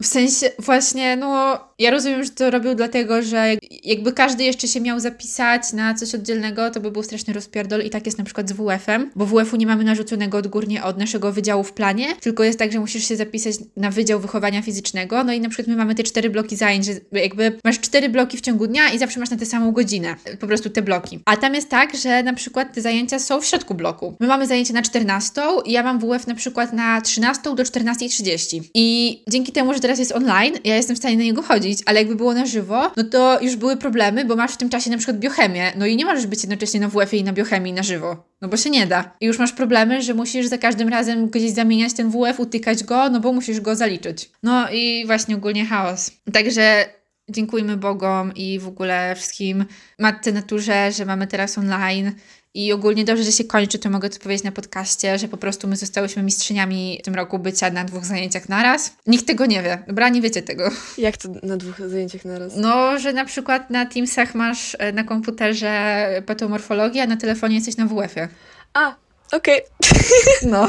W 0.03 0.07
sensie, 0.07 0.51
właśnie, 0.59 1.17
no, 1.17 1.59
ja 1.79 1.91
rozumiem, 1.91 2.25
że 2.25 2.31
to 2.31 2.51
robił 2.51 2.75
dlatego, 2.75 3.23
że 3.23 3.55
jakby 3.85 4.13
każdy 4.13 4.45
jeszcze 4.45 4.69
się 4.69 4.81
miał 4.81 5.01
zapisać 5.01 5.73
na 5.73 5.95
coś 5.95 6.15
oddzielnego, 6.15 6.71
to 6.71 6.81
by 6.81 6.91
był 6.91 7.03
straszny 7.03 7.33
rozpierdol 7.33 7.81
i 7.81 7.91
tak 7.91 8.07
jest 8.07 8.19
na 8.19 8.25
przykład 8.25 8.49
z 8.49 8.53
WF-em, 8.53 9.11
bo 9.17 9.27
WF-u 9.27 9.57
nie 9.57 9.67
mamy 9.67 9.85
narzuconego 9.85 10.39
odgórnie 10.39 10.85
od 10.85 10.99
naszego 10.99 11.33
wydziału 11.33 11.65
w 11.65 11.73
planie, 11.73 12.07
tylko 12.21 12.45
jest 12.45 12.59
tak, 12.59 12.73
że 12.73 12.81
musisz 12.81 13.09
się 13.09 13.17
zapisać 13.17 13.55
na 13.77 13.91
Wydział 13.91 14.21
Wychowania 14.21 14.63
Fizycznego, 14.63 15.25
no 15.25 15.33
i 15.33 15.41
na 15.41 15.49
przykład 15.49 15.69
my 15.69 15.77
mamy 15.77 15.95
te 15.95 16.03
cztery 16.03 16.31
bloki 16.31 16.57
zajęć, 16.57 16.85
że 16.85 16.93
jakby 17.13 17.59
masz 17.65 17.81
cztery 17.81 18.09
bloki 18.09 18.37
w 18.37 18.41
ciągu 18.41 18.67
dnia 18.67 18.91
i 18.91 18.99
zawsze 18.99 19.21
masz 19.21 19.31
na 19.31 19.37
tę 19.37 19.47
samą 19.47 19.73
godzinę, 19.73 20.17
po 20.41 20.47
prostu 20.47 20.71
te 20.71 20.83
bloki. 20.83 21.21
A 21.25 21.37
tam 21.37 21.55
jest 21.55 21.69
tak, 21.69 21.97
że 21.97 22.23
na 22.23 22.33
przykład 22.33 22.75
te 22.75 22.81
zajęcia 22.81 23.19
są 23.19 23.41
w 23.41 23.47
środku 23.47 23.75
bloku. 23.75 24.17
My 24.21 24.27
mamy 24.27 24.47
zajęcie 24.47 24.75
na 24.75 24.83
14 24.83 25.43
i 25.65 25.73
ja 25.73 25.83
mam 25.83 25.99
WF 25.99 26.27
na 26.27 26.35
przykład 26.35 26.73
na 26.73 27.01
13 27.01 27.43
do 27.43 27.63
14.30 27.63 28.61
i 28.75 29.23
dzięki 29.29 29.53
temu, 29.53 29.75
że 29.75 29.81
teraz 29.87 29.99
jest 29.99 30.13
online, 30.13 30.55
ja 30.65 30.77
jestem 30.77 30.97
w 30.97 30.99
stanie 30.99 31.17
na 31.17 31.23
niego 31.23 31.43
chodzić, 31.43 31.83
ale 31.87 31.99
jakby 31.99 32.17
było 32.17 32.35
na 32.35 32.47
żywo, 32.47 32.91
no 32.97 33.05
to 33.05 33.41
już 33.41 33.57
były 33.57 33.77
problemy, 33.77 34.25
bo 34.25 34.37
masz 34.37 34.53
w 34.53 34.57
tym 34.57 34.69
czasie 34.69 34.91
na 34.91 34.97
przykład 34.97 35.19
biochemię, 35.19 35.73
no 35.77 35.87
i 35.87 35.97
nie 35.97 36.05
możesz 36.05 36.27
być 36.27 36.43
jednocześnie 36.43 36.81
na 36.81 36.89
WF-ie 36.89 37.23
i 37.23 37.25
na 37.25 37.33
biochemii 37.33 37.73
na 37.73 37.83
żywo, 37.83 38.25
no 38.41 38.49
bo 38.49 38.57
się 38.57 38.71
nie 38.71 38.87
da. 38.87 39.17
I 39.21 39.27
już 39.27 39.39
masz 39.39 39.53
problemy, 39.53 40.03
że 40.03 40.15
musisz 40.15 40.47
za 40.47 40.59
każdym 40.59 40.89
razem 40.89 41.29
gdzieś 41.29 41.51
zamieniać 41.51 41.93
ten 41.93 42.11
WF, 42.11 42.41
utykać 42.41 42.85
go, 42.85 43.11
no 43.11 43.21
bo 43.21 43.33
musisz 43.33 43.61
go 43.61 43.77
zaliczyć. 43.77 44.31
No 44.43 44.71
i 44.71 45.07
właśnie 45.07 45.37
ogólnie 45.37 45.67
chaos. 45.67 46.11
Także 46.33 46.85
dziękujmy 47.29 47.77
Bogom 47.77 48.35
i 48.35 48.59
w 48.59 48.69
ogóle 48.69 49.15
wszystkim 49.17 49.65
matce 49.99 50.33
naturze, 50.33 50.93
że 50.93 51.05
mamy 51.05 51.27
teraz 51.27 51.59
online 51.59 52.13
i 52.57 52.73
ogólnie 52.73 53.05
dobrze, 53.05 53.25
że 53.25 53.33
się 53.33 53.45
kończy, 53.45 53.79
to 53.79 53.91
mogę 53.91 54.11
to 54.11 54.19
powiedzieć 54.19 54.45
na 54.45 54.53
podcaście, 54.53 55.19
że 55.19 55.29
po 55.29 55.37
prostu 55.37 55.69
my 55.69 55.77
zostałyśmy 55.77 56.23
mistrzyniami 56.23 56.99
w 57.03 57.05
tym 57.05 57.15
roku 57.15 57.39
bycia 57.39 57.71
na 57.71 57.85
dwóch 57.85 58.05
zajęciach 58.05 58.49
naraz. 58.49 58.93
Nikt 59.07 59.27
tego 59.27 59.47
nie 59.47 59.63
wie. 59.63 59.85
Dobra, 59.87 60.09
nie 60.09 60.21
wiecie 60.21 60.43
tego. 60.43 60.71
Jak 60.99 61.17
to 61.17 61.29
na 61.43 61.57
dwóch 61.57 61.89
zajęciach 61.89 62.25
naraz? 62.25 62.53
No, 62.57 62.99
że 62.99 63.13
na 63.13 63.25
przykład 63.25 63.71
na 63.71 63.87
Teamsach 63.87 64.35
masz 64.35 64.77
e, 64.79 64.93
na 64.93 65.05
komputerze 65.05 66.09
patomorfologię, 66.27 67.03
a 67.03 67.07
na 67.07 67.17
telefonie 67.17 67.55
jesteś 67.55 67.77
na 67.77 67.87
WF-ie. 67.87 68.29
A, 68.75 68.95
okej. 69.33 69.63
Okay. 69.63 70.01
No. 70.53 70.69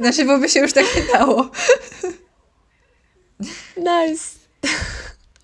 Na 0.00 0.12
żywo 0.12 0.38
by 0.38 0.48
się 0.48 0.60
już 0.60 0.72
tak 0.72 0.84
nie 0.96 1.18
dało. 1.18 1.50
Nice. 3.76 4.24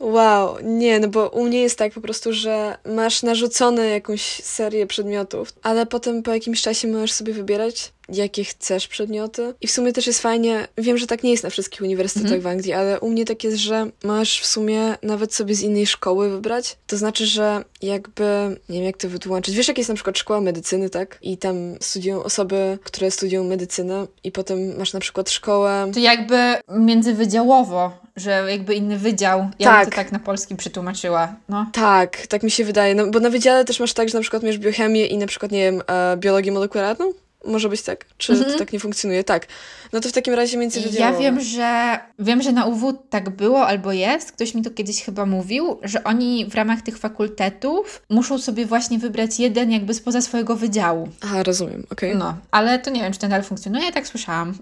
Wow, 0.00 0.56
nie, 0.62 1.00
no 1.00 1.08
bo 1.08 1.28
u 1.28 1.44
mnie 1.44 1.60
jest 1.60 1.78
tak 1.78 1.92
po 1.92 2.00
prostu, 2.00 2.32
że 2.32 2.78
masz 2.84 3.22
narzucone 3.22 3.86
jakąś 3.86 4.22
serię 4.42 4.86
przedmiotów, 4.86 5.52
ale 5.62 5.86
potem 5.86 6.22
po 6.22 6.34
jakimś 6.34 6.62
czasie 6.62 6.88
możesz 6.88 7.12
sobie 7.12 7.32
wybierać, 7.32 7.92
jakie 8.08 8.44
chcesz 8.44 8.88
przedmioty. 8.88 9.54
I 9.60 9.66
w 9.66 9.70
sumie 9.70 9.92
też 9.92 10.06
jest 10.06 10.20
fajnie, 10.20 10.68
wiem, 10.78 10.98
że 10.98 11.06
tak 11.06 11.22
nie 11.22 11.30
jest 11.30 11.44
na 11.44 11.50
wszystkich 11.50 11.80
uniwersytetach 11.80 12.38
-hmm. 12.38 12.42
w 12.42 12.46
Anglii, 12.46 12.72
ale 12.72 13.00
u 13.00 13.10
mnie 13.10 13.24
tak 13.24 13.44
jest, 13.44 13.56
że 13.56 13.90
możesz 14.04 14.40
w 14.40 14.46
sumie 14.46 14.94
nawet 15.02 15.34
sobie 15.34 15.54
z 15.54 15.62
innej 15.62 15.86
szkoły 15.86 16.30
wybrać. 16.30 16.76
To 16.86 16.96
znaczy, 16.96 17.26
że 17.26 17.64
jakby, 17.82 18.24
nie 18.68 18.76
wiem 18.76 18.84
jak 18.84 18.96
to 18.96 19.08
wytłumaczyć, 19.08 19.54
wiesz 19.54 19.68
jak 19.68 19.78
jest 19.78 19.88
na 19.88 19.94
przykład 19.94 20.18
szkoła 20.18 20.40
medycyny, 20.40 20.90
tak? 20.90 21.18
I 21.22 21.36
tam 21.36 21.56
studiują 21.80 22.22
osoby, 22.22 22.78
które 22.84 23.10
studiują 23.10 23.44
medycynę 23.44 24.06
i 24.24 24.32
potem 24.32 24.76
masz 24.78 24.92
na 24.92 25.00
przykład 25.00 25.30
szkołę... 25.30 25.90
To 25.94 26.00
jakby 26.00 26.54
międzywydziałowo 26.68 28.05
że 28.16 28.46
jakby 28.50 28.74
inny 28.74 28.98
wydział. 28.98 29.48
Ja 29.58 29.70
tak. 29.70 29.84
to 29.84 29.96
tak 29.96 30.12
na 30.12 30.18
polskim 30.18 30.56
przetłumaczyła. 30.56 31.34
No. 31.48 31.66
Tak, 31.72 32.26
tak 32.26 32.42
mi 32.42 32.50
się 32.50 32.64
wydaje. 32.64 32.94
No, 32.94 33.06
bo 33.06 33.20
na 33.20 33.30
wydziale 33.30 33.64
też 33.64 33.80
masz 33.80 33.92
tak, 33.92 34.08
że 34.08 34.18
na 34.18 34.22
przykład 34.22 34.42
masz 34.42 34.58
biochemię 34.58 35.06
i 35.06 35.18
na 35.18 35.26
przykład, 35.26 35.52
nie 35.52 35.60
wiem, 35.60 35.82
e, 35.86 36.16
biologię 36.16 36.52
molekularną. 36.52 37.12
Może 37.46 37.68
być 37.68 37.82
tak? 37.82 38.06
Czy 38.18 38.32
mhm. 38.32 38.52
to 38.52 38.58
tak 38.58 38.72
nie 38.72 38.80
funkcjonuje? 38.80 39.24
Tak. 39.24 39.46
No 39.92 40.00
to 40.00 40.08
w 40.08 40.12
takim 40.12 40.34
razie 40.34 40.58
między 40.58 40.80
Ja 40.92 41.12
wiem, 41.12 41.40
że 41.40 41.98
wiem, 42.18 42.42
że 42.42 42.52
na 42.52 42.66
UW 42.66 42.92
tak 43.10 43.30
było 43.30 43.66
albo 43.66 43.92
jest. 43.92 44.32
Ktoś 44.32 44.54
mi 44.54 44.62
to 44.62 44.70
kiedyś 44.70 45.02
chyba 45.02 45.26
mówił, 45.26 45.78
że 45.82 46.04
oni 46.04 46.46
w 46.46 46.54
ramach 46.54 46.82
tych 46.82 46.98
fakultetów 46.98 48.02
muszą 48.10 48.38
sobie 48.38 48.66
właśnie 48.66 48.98
wybrać 48.98 49.38
jeden 49.38 49.70
jakby 49.70 49.94
spoza 49.94 50.20
swojego 50.20 50.56
wydziału. 50.56 51.08
Aha, 51.20 51.42
rozumiem, 51.42 51.86
okej. 51.90 52.10
Okay. 52.10 52.18
No, 52.18 52.36
ale 52.50 52.78
to 52.78 52.90
nie 52.90 53.00
wiem, 53.00 53.12
czy 53.12 53.18
ten 53.18 53.30
dalej 53.30 53.46
funkcjonuje, 53.46 53.92
tak 53.92 54.06
słyszałam. 54.06 54.54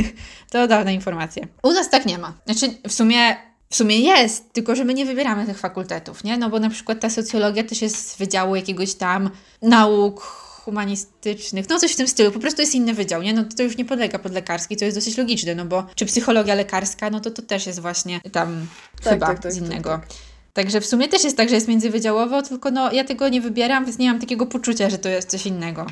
to 0.50 0.66
dawne 0.66 0.94
informacje. 0.94 1.46
U 1.62 1.72
nas 1.72 1.90
tak 1.90 2.06
nie 2.06 2.18
ma. 2.18 2.32
Znaczy, 2.46 2.74
w 2.88 2.92
sumie 2.92 3.36
w 3.70 3.76
sumie 3.76 4.00
jest, 4.00 4.52
tylko 4.52 4.76
że 4.76 4.84
my 4.84 4.94
nie 4.94 5.06
wybieramy 5.06 5.46
tych 5.46 5.58
fakultetów, 5.58 6.24
nie? 6.24 6.38
No 6.38 6.50
bo 6.50 6.60
na 6.60 6.70
przykład 6.70 7.00
ta 7.00 7.10
socjologia 7.10 7.64
też 7.64 7.82
jest 7.82 8.10
z 8.10 8.16
wydziału 8.18 8.56
jakiegoś 8.56 8.94
tam 8.94 9.30
nauk 9.62 10.47
humanistycznych, 10.68 11.68
no 11.68 11.78
coś 11.78 11.92
w 11.92 11.96
tym 11.96 12.08
stylu, 12.08 12.30
po 12.32 12.38
prostu 12.38 12.62
jest 12.62 12.74
inny 12.74 12.94
wydział, 12.94 13.22
nie? 13.22 13.32
No 13.32 13.44
to 13.56 13.62
już 13.62 13.76
nie 13.76 13.84
podlega 13.84 14.18
pod 14.18 14.32
lekarski, 14.32 14.76
to 14.76 14.84
jest 14.84 14.96
dosyć 14.96 15.16
logiczne, 15.18 15.54
no 15.54 15.64
bo 15.64 15.86
czy 15.94 16.06
psychologia 16.06 16.54
lekarska, 16.54 17.10
no 17.10 17.20
to 17.20 17.30
to 17.30 17.42
też 17.42 17.66
jest 17.66 17.80
właśnie 17.80 18.20
tam 18.32 18.66
Tak, 19.04 19.12
chyba 19.12 19.26
tak, 19.26 19.42
tak, 19.42 19.52
z 19.52 19.58
tak, 19.58 19.64
innego. 19.64 19.90
tak. 19.90 20.06
Także 20.52 20.80
w 20.80 20.86
sumie 20.86 21.08
też 21.08 21.24
jest 21.24 21.36
tak, 21.36 21.48
że 21.48 21.54
jest 21.54 21.68
międzywydziałowo, 21.68 22.42
tylko 22.42 22.70
no 22.70 22.92
ja 22.92 23.04
tego 23.04 23.28
nie 23.28 23.40
wybieram, 23.40 23.84
więc 23.84 23.98
nie 23.98 24.08
mam 24.10 24.20
takiego 24.20 24.46
poczucia, 24.46 24.90
że 24.90 24.98
to 24.98 25.08
jest 25.08 25.30
coś 25.30 25.46
innego. 25.46 25.86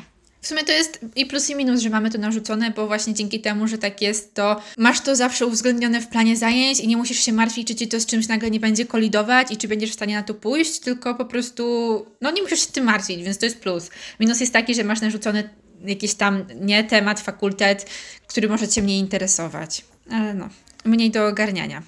W 0.47 0.49
sumie 0.49 0.63
to 0.63 0.71
jest 0.71 0.99
i 1.15 1.25
plus 1.25 1.49
i 1.49 1.55
minus, 1.55 1.81
że 1.81 1.89
mamy 1.89 2.11
to 2.11 2.17
narzucone, 2.17 2.71
bo 2.71 2.87
właśnie 2.87 3.13
dzięki 3.13 3.39
temu, 3.39 3.67
że 3.67 3.77
tak 3.77 4.01
jest, 4.01 4.33
to 4.33 4.61
masz 4.77 5.01
to 5.01 5.15
zawsze 5.15 5.45
uwzględnione 5.45 6.01
w 6.01 6.07
planie 6.07 6.37
zajęć 6.37 6.79
i 6.79 6.87
nie 6.87 6.97
musisz 6.97 7.19
się 7.19 7.33
martwić, 7.33 7.67
czy 7.67 7.75
ci 7.75 7.87
to 7.87 7.99
z 7.99 8.05
czymś 8.05 8.27
nagle 8.27 8.51
nie 8.51 8.59
będzie 8.59 8.85
kolidować 8.85 9.51
i 9.51 9.57
czy 9.57 9.67
będziesz 9.67 9.89
w 9.89 9.93
stanie 9.93 10.15
na 10.15 10.23
to 10.23 10.33
pójść, 10.33 10.79
tylko 10.79 11.15
po 11.15 11.25
prostu, 11.25 12.05
no 12.21 12.31
nie 12.31 12.41
musisz 12.41 12.59
się 12.59 12.71
tym 12.71 12.85
martwić, 12.85 13.23
więc 13.23 13.37
to 13.37 13.45
jest 13.45 13.59
plus. 13.59 13.89
Minus 14.19 14.39
jest 14.39 14.53
taki, 14.53 14.75
że 14.75 14.83
masz 14.83 15.01
narzucony 15.01 15.49
jakiś 15.85 16.13
tam, 16.13 16.45
nie 16.61 16.83
temat, 16.83 17.19
fakultet, 17.19 17.89
który 18.27 18.49
może 18.49 18.67
Cię 18.67 18.81
mniej 18.81 18.99
interesować. 18.99 19.85
Ale 20.11 20.33
no, 20.33 20.49
mniej 20.85 21.11
do 21.11 21.27
ogarniania. 21.27 21.83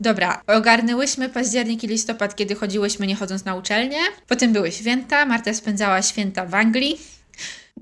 Dobra, 0.00 0.42
ogarnęłyśmy 0.46 1.28
październik 1.28 1.84
i 1.84 1.86
listopad, 1.86 2.36
kiedy 2.36 2.54
chodziłyśmy 2.54 3.06
nie 3.06 3.16
chodząc 3.16 3.44
na 3.44 3.54
uczelnię. 3.54 4.00
Potem 4.28 4.52
były 4.52 4.72
święta, 4.72 5.26
Marta 5.26 5.54
spędzała 5.54 6.02
święta 6.02 6.46
w 6.46 6.54
Anglii. 6.54 6.98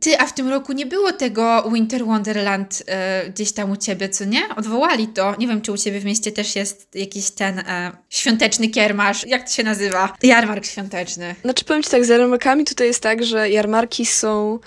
Ty, 0.01 0.19
a 0.19 0.27
w 0.27 0.35
tym 0.35 0.49
roku 0.49 0.73
nie 0.73 0.87
było 0.87 1.13
tego 1.13 1.71
Winter 1.75 2.05
Wonderland 2.05 2.83
e, 2.87 3.31
gdzieś 3.31 3.53
tam 3.53 3.71
u 3.71 3.77
ciebie, 3.77 4.09
co 4.09 4.25
nie? 4.25 4.43
Odwołali 4.57 5.09
to. 5.09 5.35
Nie 5.39 5.47
wiem, 5.47 5.61
czy 5.63 5.73
u 5.73 5.77
ciebie 5.77 6.01
w 6.01 6.05
mieście 6.05 6.33
też 6.33 6.57
jest 6.57 6.89
jakiś 6.95 7.31
ten 7.31 7.59
e, 7.59 7.93
świąteczny 8.11 8.69
kiermasz. 8.69 9.27
Jak 9.27 9.49
to 9.49 9.55
się 9.55 9.63
nazywa? 9.63 10.17
Jarmark 10.23 10.65
świąteczny. 10.65 11.35
Znaczy 11.43 11.65
powiem 11.65 11.83
Ci 11.83 11.91
tak, 11.91 12.05
z 12.05 12.09
jarmarkami 12.09 12.65
tutaj 12.65 12.87
jest 12.87 13.03
tak, 13.03 13.25
że 13.25 13.51
jarmarki 13.51 14.07
są 14.07 14.59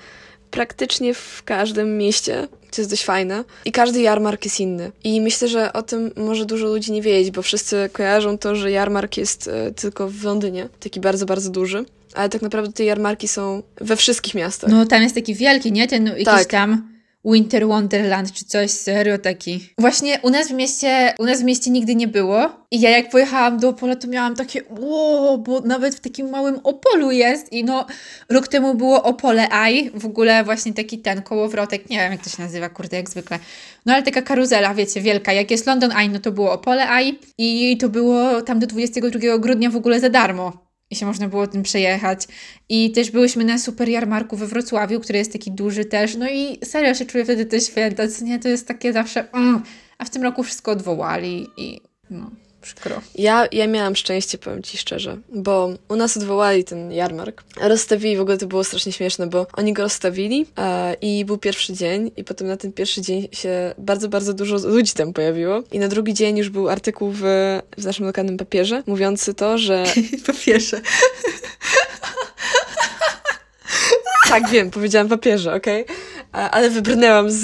praktycznie 0.51 1.13
w 1.13 1.43
każdym 1.45 1.97
mieście, 1.97 2.47
co 2.71 2.81
jest 2.81 2.91
dość 2.91 3.05
fajne. 3.05 3.43
I 3.65 3.71
każdy 3.71 4.01
jarmark 4.01 4.45
jest 4.45 4.59
inny. 4.59 4.91
I 5.03 5.21
myślę, 5.21 5.47
że 5.47 5.73
o 5.73 5.81
tym 5.81 6.11
może 6.15 6.45
dużo 6.45 6.67
ludzi 6.67 6.91
nie 6.91 7.01
wiedzieć, 7.01 7.31
bo 7.31 7.41
wszyscy 7.41 7.89
kojarzą 7.93 8.37
to, 8.37 8.55
że 8.55 8.71
jarmark 8.71 9.17
jest 9.17 9.47
e, 9.47 9.71
tylko 9.71 10.09
w 10.09 10.23
Londynie, 10.23 10.69
taki 10.79 10.99
bardzo, 10.99 11.25
bardzo 11.25 11.49
duży. 11.49 11.85
Ale 12.15 12.29
tak 12.29 12.41
naprawdę 12.41 12.73
te 12.73 12.83
jarmarki 12.83 13.27
są 13.27 13.63
we 13.81 13.95
wszystkich 13.95 14.35
miastach. 14.35 14.69
No 14.69 14.85
tam 14.85 15.03
jest 15.03 15.15
taki 15.15 15.35
wielki, 15.35 15.71
nie? 15.71 15.87
Ten 15.87 16.05
jakiś 16.05 16.25
Tak. 16.25 16.45
tam 16.45 16.93
Winter 17.25 17.67
Wonderland 17.67 18.31
czy 18.31 18.45
coś, 18.45 18.71
serio 18.71 19.17
taki. 19.17 19.69
Właśnie 19.77 20.19
u 20.21 20.29
nas 20.29 20.47
w 20.47 20.51
mieście, 20.51 21.13
u 21.19 21.25
nas 21.25 21.41
w 21.41 21.43
mieście 21.43 21.71
nigdy 21.71 21.95
nie 21.95 22.07
było 22.07 22.49
i 22.71 22.81
ja 22.81 22.89
jak 22.89 23.09
pojechałam 23.09 23.59
do 23.59 23.69
Opola, 23.69 23.95
to 23.95 24.07
miałam 24.07 24.35
takie 24.35 24.61
wow, 24.79 25.37
bo 25.37 25.59
nawet 25.59 25.95
w 25.95 25.99
takim 25.99 26.29
małym 26.29 26.59
Opolu 26.63 27.11
jest 27.11 27.53
i 27.53 27.63
no 27.63 27.85
rok 28.29 28.47
temu 28.47 28.75
było 28.75 29.03
Opole 29.03 29.49
Eye, 29.51 29.91
w 29.93 30.05
ogóle 30.05 30.43
właśnie 30.43 30.73
taki 30.73 30.99
ten 30.99 31.21
kołowrotek, 31.21 31.89
nie 31.89 31.97
wiem 31.97 32.11
jak 32.11 32.23
to 32.23 32.29
się 32.29 32.43
nazywa, 32.43 32.69
kurde, 32.69 32.97
jak 32.97 33.09
zwykle. 33.09 33.39
No 33.85 33.93
ale 33.93 34.03
taka 34.03 34.21
karuzela, 34.21 34.73
wiecie, 34.73 35.01
wielka. 35.01 35.33
Jak 35.33 35.51
jest 35.51 35.65
London 35.65 35.91
Eye, 35.91 36.09
no 36.09 36.19
to 36.19 36.31
było 36.31 36.51
Opole 36.51 36.89
Eye 36.89 37.13
i 37.37 37.77
to 37.77 37.89
było 37.89 38.41
tam 38.41 38.59
do 38.59 38.67
22 38.67 39.37
grudnia 39.37 39.69
w 39.69 39.75
ogóle 39.75 39.99
za 39.99 40.09
darmo 40.09 40.72
i 40.93 40.95
się 40.95 41.05
można 41.05 41.27
było 41.27 41.47
tym 41.47 41.63
przejechać. 41.63 42.27
I 42.69 42.91
też 42.91 43.11
byłyśmy 43.11 43.45
na 43.45 43.59
super 43.59 43.89
jarmarku 43.89 44.37
we 44.37 44.47
Wrocławiu, 44.47 44.99
który 44.99 45.19
jest 45.19 45.33
taki 45.33 45.51
duży 45.51 45.85
też. 45.85 46.15
No 46.15 46.29
i 46.29 46.57
serio 46.63 46.93
się 46.93 47.05
czuję 47.05 47.23
wtedy 47.23 47.45
te 47.45 47.59
święta, 47.59 48.07
co 48.07 48.25
nie? 48.25 48.39
To 48.39 48.49
jest 48.49 48.67
takie 48.67 48.93
zawsze... 48.93 49.31
Mm. 49.31 49.63
A 49.97 50.05
w 50.05 50.09
tym 50.09 50.23
roku 50.23 50.43
wszystko 50.43 50.71
odwołali 50.71 51.47
i 51.57 51.81
no, 52.09 52.31
przykro. 52.63 53.01
Ja, 53.15 53.47
ja 53.51 53.67
miałam 53.67 53.95
szczęście, 53.95 54.37
powiem 54.37 54.63
Ci 54.63 54.77
szczerze, 54.77 55.17
bo 55.33 55.69
u 55.89 55.95
nas 55.95 56.17
odwołali 56.17 56.63
ten 56.63 56.91
jarmark. 56.91 57.43
Rozstawili, 57.61 58.17
w 58.17 58.21
ogóle 58.21 58.37
to 58.37 58.47
było 58.47 58.63
strasznie 58.63 58.91
śmieszne, 58.91 59.27
bo 59.27 59.47
oni 59.53 59.73
go 59.73 59.83
rozstawili 59.83 60.45
e, 60.57 60.93
i 61.01 61.25
był 61.25 61.37
pierwszy 61.37 61.73
dzień 61.73 62.11
i 62.17 62.23
potem 62.23 62.47
na 62.47 62.57
ten 62.57 62.73
pierwszy 62.73 63.01
dzień 63.01 63.27
się 63.31 63.73
bardzo, 63.77 64.09
bardzo 64.09 64.33
dużo 64.33 64.67
ludzi 64.67 64.93
tam 64.93 65.13
pojawiło 65.13 65.63
i 65.71 65.79
na 65.79 65.87
drugi 65.87 66.13
dzień 66.13 66.37
już 66.37 66.49
był 66.49 66.69
artykuł 66.69 67.11
w, 67.11 67.21
w 67.77 67.85
naszym 67.85 68.05
lokalnym 68.05 68.37
papierze 68.37 68.83
mówiący 68.87 69.33
to, 69.33 69.57
że... 69.57 69.83
Po 70.27 70.33
pierwsze. 70.45 70.81
tak, 74.29 74.49
wiem, 74.49 74.71
powiedziałam 74.71 75.09
papierze, 75.09 75.53
okej? 75.53 75.85
E, 76.33 76.35
Ale 76.35 76.69
wybrnęłam 76.69 77.31
z 77.31 77.43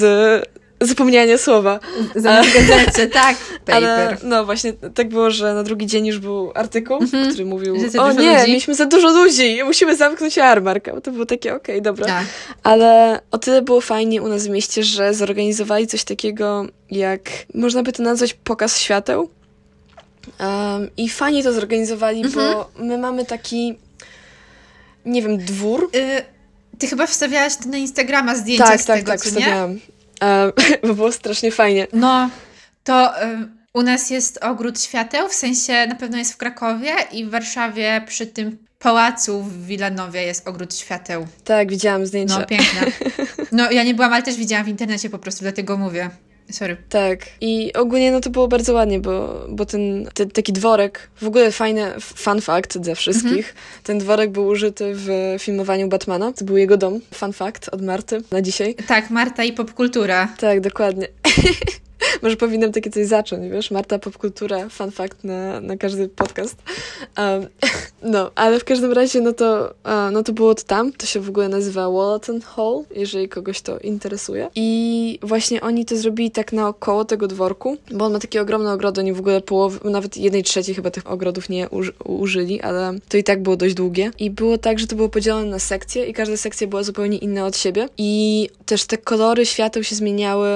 zapomniania 0.80 1.38
słowa. 1.38 1.80
Gazecie, 2.14 3.06
tak. 3.06 3.36
Ale 3.72 4.08
Paper. 4.10 4.18
no 4.28 4.44
właśnie, 4.44 4.72
tak 4.72 5.08
było, 5.08 5.30
że 5.30 5.54
na 5.54 5.62
drugi 5.62 5.86
dzień 5.86 6.06
już 6.06 6.18
był 6.18 6.52
artykuł, 6.54 6.98
który 7.30 7.44
mówił, 7.44 7.74
Mhm. 7.74 7.90
Że 7.92 7.98
za 7.98 8.02
o 8.04 8.08
dużo 8.08 8.20
nie, 8.22 8.32
ludzi?" 8.38 8.48
mieliśmy 8.50 8.74
za 8.74 8.86
dużo 8.86 9.10
ludzi, 9.10 9.58
musimy 9.64 9.96
zamknąć 9.96 10.36
jarmark. 10.36 10.88
A 10.88 11.00
To 11.00 11.10
było 11.10 11.26
takie, 11.26 11.54
okej, 11.54 11.82
dobra. 11.82 12.06
Tak. 12.06 12.24
Ale 12.62 13.20
o 13.30 13.38
tyle 13.38 13.62
było 13.62 13.80
fajnie 13.80 14.22
u 14.22 14.28
nas 14.28 14.46
w 14.46 14.50
mieście, 14.50 14.82
że 14.84 15.14
zorganizowali 15.14 15.86
coś 15.86 16.04
takiego 16.04 16.66
jak, 16.90 17.20
można 17.54 17.82
by 17.82 17.92
to 17.92 18.02
nazwać 18.02 18.34
pokaz 18.34 18.78
świateł. 18.78 19.30
Um, 20.40 20.90
I 20.96 21.08
fajnie 21.08 21.42
to 21.42 21.52
zorganizowali, 21.52 22.22
Mhm. 22.24 22.54
bo 22.54 22.70
my 22.78 22.98
mamy 22.98 23.24
taki, 23.26 23.78
nie 25.06 25.22
wiem, 25.22 25.38
dwór. 25.38 25.90
Y, 25.96 26.22
ty 26.78 26.86
chyba 26.86 27.06
wstawiałaś 27.06 27.52
na 27.66 27.78
Instagrama 27.78 28.34
zdjęcia 28.36 28.64
tak, 28.64 28.80
z 28.80 28.84
tak, 28.84 28.96
tego, 28.98 29.10
tak, 29.12 29.20
co 29.20 29.26
nie? 29.30 29.36
wstawiałam. 29.36 29.78
Um, 30.26 30.52
bo 30.82 30.94
było 30.94 31.12
strasznie 31.12 31.52
fajnie. 31.52 31.86
No, 31.92 32.30
to 32.84 33.22
y, 33.24 33.48
u 33.74 33.82
nas 33.82 34.10
jest 34.10 34.44
ogród 34.44 34.82
świateł, 34.82 35.28
w 35.28 35.34
sensie 35.34 35.86
na 35.86 35.94
pewno 35.94 36.18
jest 36.18 36.32
w 36.32 36.36
Krakowie 36.36 36.92
i 37.12 37.24
w 37.24 37.30
Warszawie 37.30 38.04
przy 38.06 38.26
tym 38.26 38.58
pałacu 38.78 39.42
w 39.42 39.66
Wilanowie 39.66 40.22
jest 40.22 40.48
ogród 40.48 40.74
świateł. 40.74 41.26
Tak, 41.44 41.70
widziałam 41.70 42.06
zdjęcia. 42.06 42.38
No, 42.38 42.46
piękne. 42.46 42.80
No, 43.52 43.70
ja 43.70 43.84
nie 43.84 43.94
byłam, 43.94 44.12
ale 44.12 44.22
też 44.22 44.36
widziałam 44.36 44.64
w 44.64 44.68
internecie 44.68 45.10
po 45.10 45.18
prostu, 45.18 45.42
dlatego 45.42 45.76
mówię. 45.76 46.10
Sorry. 46.52 46.76
Tak. 46.88 47.26
I 47.40 47.72
ogólnie 47.72 48.12
no 48.12 48.20
to 48.20 48.30
było 48.30 48.48
bardzo 48.48 48.72
ładnie, 48.74 49.00
bo, 49.00 49.46
bo 49.48 49.66
ten, 49.66 50.08
ten 50.14 50.30
taki 50.30 50.52
dworek, 50.52 51.10
w 51.16 51.26
ogóle 51.26 51.52
fajny 51.52 51.92
fun 52.00 52.40
fact 52.40 52.78
dla 52.78 52.94
wszystkich, 52.94 53.54
ten 53.84 53.98
dworek 53.98 54.30
był 54.30 54.46
użyty 54.46 54.92
w 54.94 55.36
filmowaniu 55.38 55.88
Batmana. 55.88 56.32
To 56.32 56.44
był 56.44 56.56
jego 56.56 56.76
dom. 56.76 57.00
Fun 57.14 57.32
fact 57.32 57.68
od 57.68 57.82
Marty 57.82 58.22
na 58.30 58.42
dzisiaj. 58.42 58.74
Tak, 58.86 59.10
Marta 59.10 59.44
i 59.44 59.52
popkultura. 59.52 60.28
Tak, 60.38 60.60
dokładnie. 60.60 61.08
Może 62.22 62.36
powinnam 62.36 62.72
takie 62.72 62.90
coś 62.90 63.06
zacząć, 63.06 63.50
wiesz? 63.50 63.70
Marta 63.70 63.98
Popkultura, 63.98 64.68
fun 64.68 64.90
fact 64.90 65.24
na, 65.24 65.60
na 65.60 65.76
każdy 65.76 66.08
podcast. 66.08 66.56
Um, 67.18 67.46
no, 68.12 68.30
ale 68.34 68.60
w 68.60 68.64
każdym 68.64 68.92
razie, 68.92 69.20
no 69.20 69.32
to, 69.32 69.74
no 70.12 70.22
to 70.22 70.32
było 70.32 70.54
to 70.54 70.62
tam. 70.62 70.92
To 70.92 71.06
się 71.06 71.20
w 71.20 71.28
ogóle 71.28 71.48
nazywa 71.48 71.90
Wallaton 71.90 72.40
Hall, 72.40 72.84
jeżeli 72.90 73.28
kogoś 73.28 73.60
to 73.60 73.78
interesuje. 73.78 74.48
I 74.54 75.18
właśnie 75.22 75.60
oni 75.60 75.84
to 75.84 75.96
zrobili 75.96 76.30
tak 76.30 76.52
naokoło 76.52 77.04
tego 77.04 77.26
dworku, 77.26 77.76
bo 77.90 78.04
on 78.04 78.12
ma 78.12 78.18
takie 78.18 78.42
ogromne 78.42 78.72
ogrody, 78.72 79.00
oni 79.00 79.12
w 79.12 79.20
ogóle 79.20 79.40
połowy, 79.40 79.90
nawet 79.90 80.16
jednej 80.16 80.42
trzeciej 80.42 80.74
chyba 80.74 80.90
tych 80.90 81.10
ogrodów 81.10 81.48
nie 81.48 81.68
uży, 81.68 81.92
użyli, 82.04 82.60
ale 82.60 82.92
to 83.08 83.16
i 83.16 83.24
tak 83.24 83.42
było 83.42 83.56
dość 83.56 83.74
długie. 83.74 84.10
I 84.18 84.30
było 84.30 84.58
tak, 84.58 84.78
że 84.78 84.86
to 84.86 84.96
było 84.96 85.08
podzielone 85.08 85.46
na 85.46 85.58
sekcje 85.58 86.06
i 86.06 86.12
każda 86.12 86.36
sekcja 86.36 86.66
była 86.66 86.82
zupełnie 86.82 87.18
inna 87.18 87.46
od 87.46 87.56
siebie. 87.56 87.88
I 87.98 88.48
też 88.66 88.84
te 88.84 88.98
kolory 88.98 89.46
świateł 89.46 89.84
się 89.84 89.94
zmieniały 89.94 90.48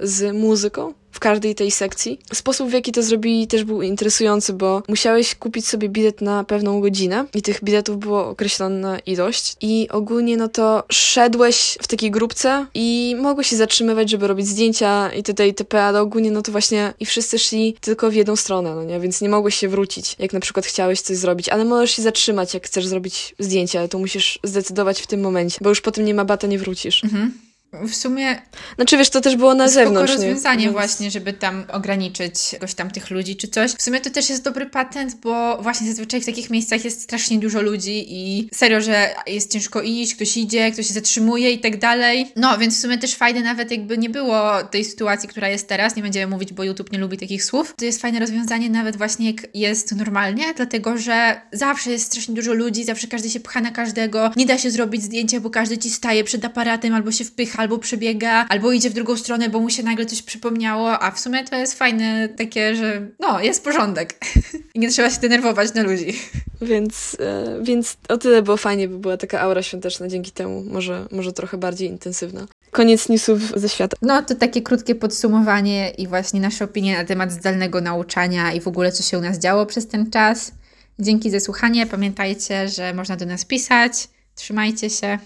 z 0.00 0.36
muzyką 0.36 0.92
w 1.12 1.20
każdej 1.20 1.54
tej 1.54 1.70
sekcji. 1.70 2.18
Sposób, 2.32 2.70
w 2.70 2.72
jaki 2.72 2.92
to 2.92 3.02
zrobili, 3.02 3.46
też 3.46 3.64
był 3.64 3.82
interesujący, 3.82 4.52
bo 4.52 4.82
musiałeś 4.88 5.34
kupić 5.34 5.68
sobie 5.68 5.88
bilet 5.88 6.20
na 6.20 6.44
pewną 6.44 6.80
godzinę 6.80 7.24
i 7.34 7.42
tych 7.42 7.64
biletów 7.64 7.98
było 7.98 8.28
określona 8.28 8.98
ilość. 8.98 9.56
I 9.60 9.88
ogólnie, 9.90 10.36
no 10.36 10.48
to 10.48 10.84
szedłeś 10.92 11.78
w 11.82 11.88
takiej 11.88 12.10
grupce 12.10 12.66
i 12.74 13.16
mogłeś 13.20 13.46
się 13.46 13.56
zatrzymywać, 13.56 14.10
żeby 14.10 14.26
robić 14.26 14.46
zdjęcia 14.46 15.12
itd. 15.12 15.46
itp., 15.46 15.82
ale 15.82 16.00
ogólnie, 16.00 16.30
no 16.30 16.42
to 16.42 16.52
właśnie 16.52 16.94
i 17.00 17.06
wszyscy 17.06 17.38
szli 17.38 17.76
tylko 17.80 18.10
w 18.10 18.14
jedną 18.14 18.36
stronę, 18.36 18.74
no 18.74 18.84
nie? 18.84 19.00
Więc 19.00 19.20
nie 19.20 19.28
mogłeś 19.28 19.54
się 19.54 19.68
wrócić, 19.68 20.16
jak 20.18 20.32
na 20.32 20.40
przykład 20.40 20.66
chciałeś 20.66 21.00
coś 21.00 21.16
zrobić, 21.16 21.48
ale 21.48 21.64
możesz 21.64 21.90
się 21.90 22.02
zatrzymać, 22.02 22.54
jak 22.54 22.66
chcesz 22.66 22.86
zrobić 22.86 23.34
zdjęcie, 23.38 23.78
ale 23.78 23.88
to 23.88 23.98
musisz 23.98 24.38
zdecydować 24.44 25.00
w 25.00 25.06
tym 25.06 25.20
momencie, 25.20 25.58
bo 25.60 25.68
już 25.68 25.80
potem 25.80 26.04
nie 26.04 26.14
ma 26.14 26.24
bata, 26.24 26.46
nie 26.46 26.58
wrócisz. 26.58 27.04
Mhm. 27.04 27.51
W 27.72 27.94
sumie 27.94 28.42
Znaczy, 28.76 28.96
wiesz, 28.96 29.10
to 29.10 29.20
też 29.20 29.36
było 29.36 29.54
na 29.54 29.68
zewnątrz. 29.68 30.12
nie? 30.12 30.16
rozwiązanie 30.16 30.62
Więc- 30.62 30.72
właśnie, 30.72 31.10
żeby 31.10 31.32
tam 31.32 31.64
ograniczyć 31.72 32.52
jakoś 32.52 32.74
tam 32.74 32.90
tych 32.90 33.10
ludzi 33.10 33.36
czy 33.36 33.48
coś. 33.48 33.70
W 33.72 33.82
sumie 33.82 34.00
to 34.00 34.10
też 34.10 34.30
jest 34.30 34.44
dobry 34.44 34.66
patent, 34.66 35.14
bo 35.14 35.62
właśnie 35.62 35.86
zazwyczaj 35.88 36.20
w 36.20 36.26
takich 36.26 36.50
miejscach 36.50 36.84
jest 36.84 37.02
strasznie 37.02 37.38
dużo 37.38 37.62
ludzi 37.62 38.04
i 38.08 38.48
serio, 38.54 38.80
że 38.80 39.14
jest 39.26 39.52
ciężko 39.52 39.82
iść, 39.82 40.14
ktoś 40.14 40.36
idzie, 40.36 40.72
ktoś 40.72 40.86
się 40.86 40.94
zatrzymuje 40.94 41.50
i 41.50 41.58
tak 41.60 41.78
dalej. 41.78 42.32
No, 42.36 42.58
więc 42.58 42.78
w 42.78 42.80
sumie 42.80 42.98
też 42.98 43.14
fajne 43.14 43.40
nawet 43.40 43.70
jakby 43.70 43.98
nie 43.98 44.10
było 44.10 44.62
tej 44.62 44.84
sytuacji, 44.84 45.28
która 45.28 45.48
jest 45.48 45.68
teraz, 45.68 45.96
nie 45.96 46.02
będziemy 46.02 46.30
mówić, 46.30 46.52
bo 46.52 46.64
YouTube 46.64 46.92
nie 46.92 46.98
lubi 46.98 47.18
takich 47.18 47.44
słów. 47.44 47.74
To 47.76 47.84
jest 47.84 48.00
fajne 48.02 48.20
rozwiązanie 48.20 48.70
nawet 48.70 48.96
właśnie 48.96 49.26
jak 49.26 49.46
jest 49.54 49.92
normalnie, 49.94 50.44
dlatego 50.56 50.98
że 50.98 51.40
zawsze 51.52 51.90
jest 51.90 52.06
strasznie 52.06 52.34
dużo 52.34 52.52
ludzi, 52.52 52.84
zawsze 52.84 53.06
każdy 53.06 53.30
się 53.30 53.40
pcha 53.40 53.60
na 53.60 53.70
każdego, 53.70 54.30
nie 54.36 54.46
da 54.46 54.58
się 54.58 54.70
zrobić 54.70 55.02
zdjęcia, 55.02 55.40
bo 55.40 55.50
każdy 55.50 55.78
ci 55.78 55.90
staje 55.90 56.24
przed 56.24 56.44
aparatem 56.44 56.94
albo 56.94 57.12
się 57.12 57.24
wpycha 57.24 57.61
albo 57.62 57.78
przebiega, 57.78 58.46
albo 58.48 58.72
idzie 58.72 58.90
w 58.90 58.92
drugą 58.92 59.16
stronę, 59.16 59.48
bo 59.48 59.60
mu 59.60 59.70
się 59.70 59.82
nagle 59.82 60.06
coś 60.06 60.22
przypomniało, 60.22 61.00
a 61.00 61.10
w 61.10 61.20
sumie 61.20 61.44
to 61.44 61.56
jest 61.56 61.78
fajne 61.78 62.28
takie, 62.28 62.76
że 62.76 63.06
no, 63.20 63.40
jest 63.40 63.64
porządek. 63.64 64.14
I 64.74 64.78
nie 64.78 64.90
trzeba 64.90 65.10
się 65.10 65.20
denerwować 65.20 65.74
na 65.74 65.82
ludzi. 65.82 66.18
Więc, 66.62 67.16
e, 67.20 67.58
więc 67.62 67.96
o 68.08 68.18
tyle 68.18 68.42
było 68.42 68.56
fajnie, 68.56 68.88
by 68.88 68.98
była 68.98 69.16
taka 69.16 69.40
aura 69.40 69.62
świąteczna 69.62 70.08
dzięki 70.08 70.30
temu, 70.30 70.64
może, 70.70 71.06
może 71.10 71.32
trochę 71.32 71.58
bardziej 71.58 71.88
intensywna. 71.88 72.46
Koniec 72.70 73.08
newsów 73.08 73.40
ze 73.56 73.68
świata. 73.68 73.96
No, 74.02 74.22
to 74.22 74.34
takie 74.34 74.62
krótkie 74.62 74.94
podsumowanie 74.94 75.90
i 75.90 76.06
właśnie 76.06 76.40
nasze 76.40 76.64
opinie 76.64 76.98
na 76.98 77.04
temat 77.04 77.32
zdalnego 77.32 77.80
nauczania 77.80 78.52
i 78.52 78.60
w 78.60 78.68
ogóle, 78.68 78.92
co 78.92 79.02
się 79.02 79.18
u 79.18 79.20
nas 79.20 79.38
działo 79.38 79.66
przez 79.66 79.88
ten 79.88 80.10
czas. 80.10 80.52
Dzięki 80.98 81.30
za 81.30 81.40
słuchanie. 81.40 81.86
Pamiętajcie, 81.86 82.68
że 82.68 82.94
można 82.94 83.16
do 83.16 83.26
nas 83.26 83.44
pisać. 83.44 84.08
Trzymajcie 84.34 84.90
się 84.90 85.18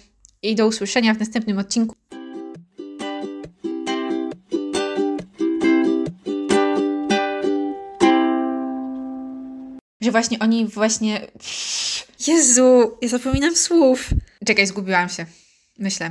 i 0.43 0.55
do 0.55 0.67
usłyszenia 0.67 1.15
w 1.15 1.19
następnym 1.19 1.59
odcinku. 1.59 1.97
Że 10.07 10.13
właśnie 10.13 10.39
oni 10.39 10.67
właśnie... 10.67 11.27
Jezu, 12.27 12.99
ja 13.03 13.09
zapominam 13.09 13.57
słów. 13.57 14.09
Czekaj, 14.47 14.67
zgubiłam 14.67 15.09
się. 15.09 15.27
Myślę. 15.79 16.05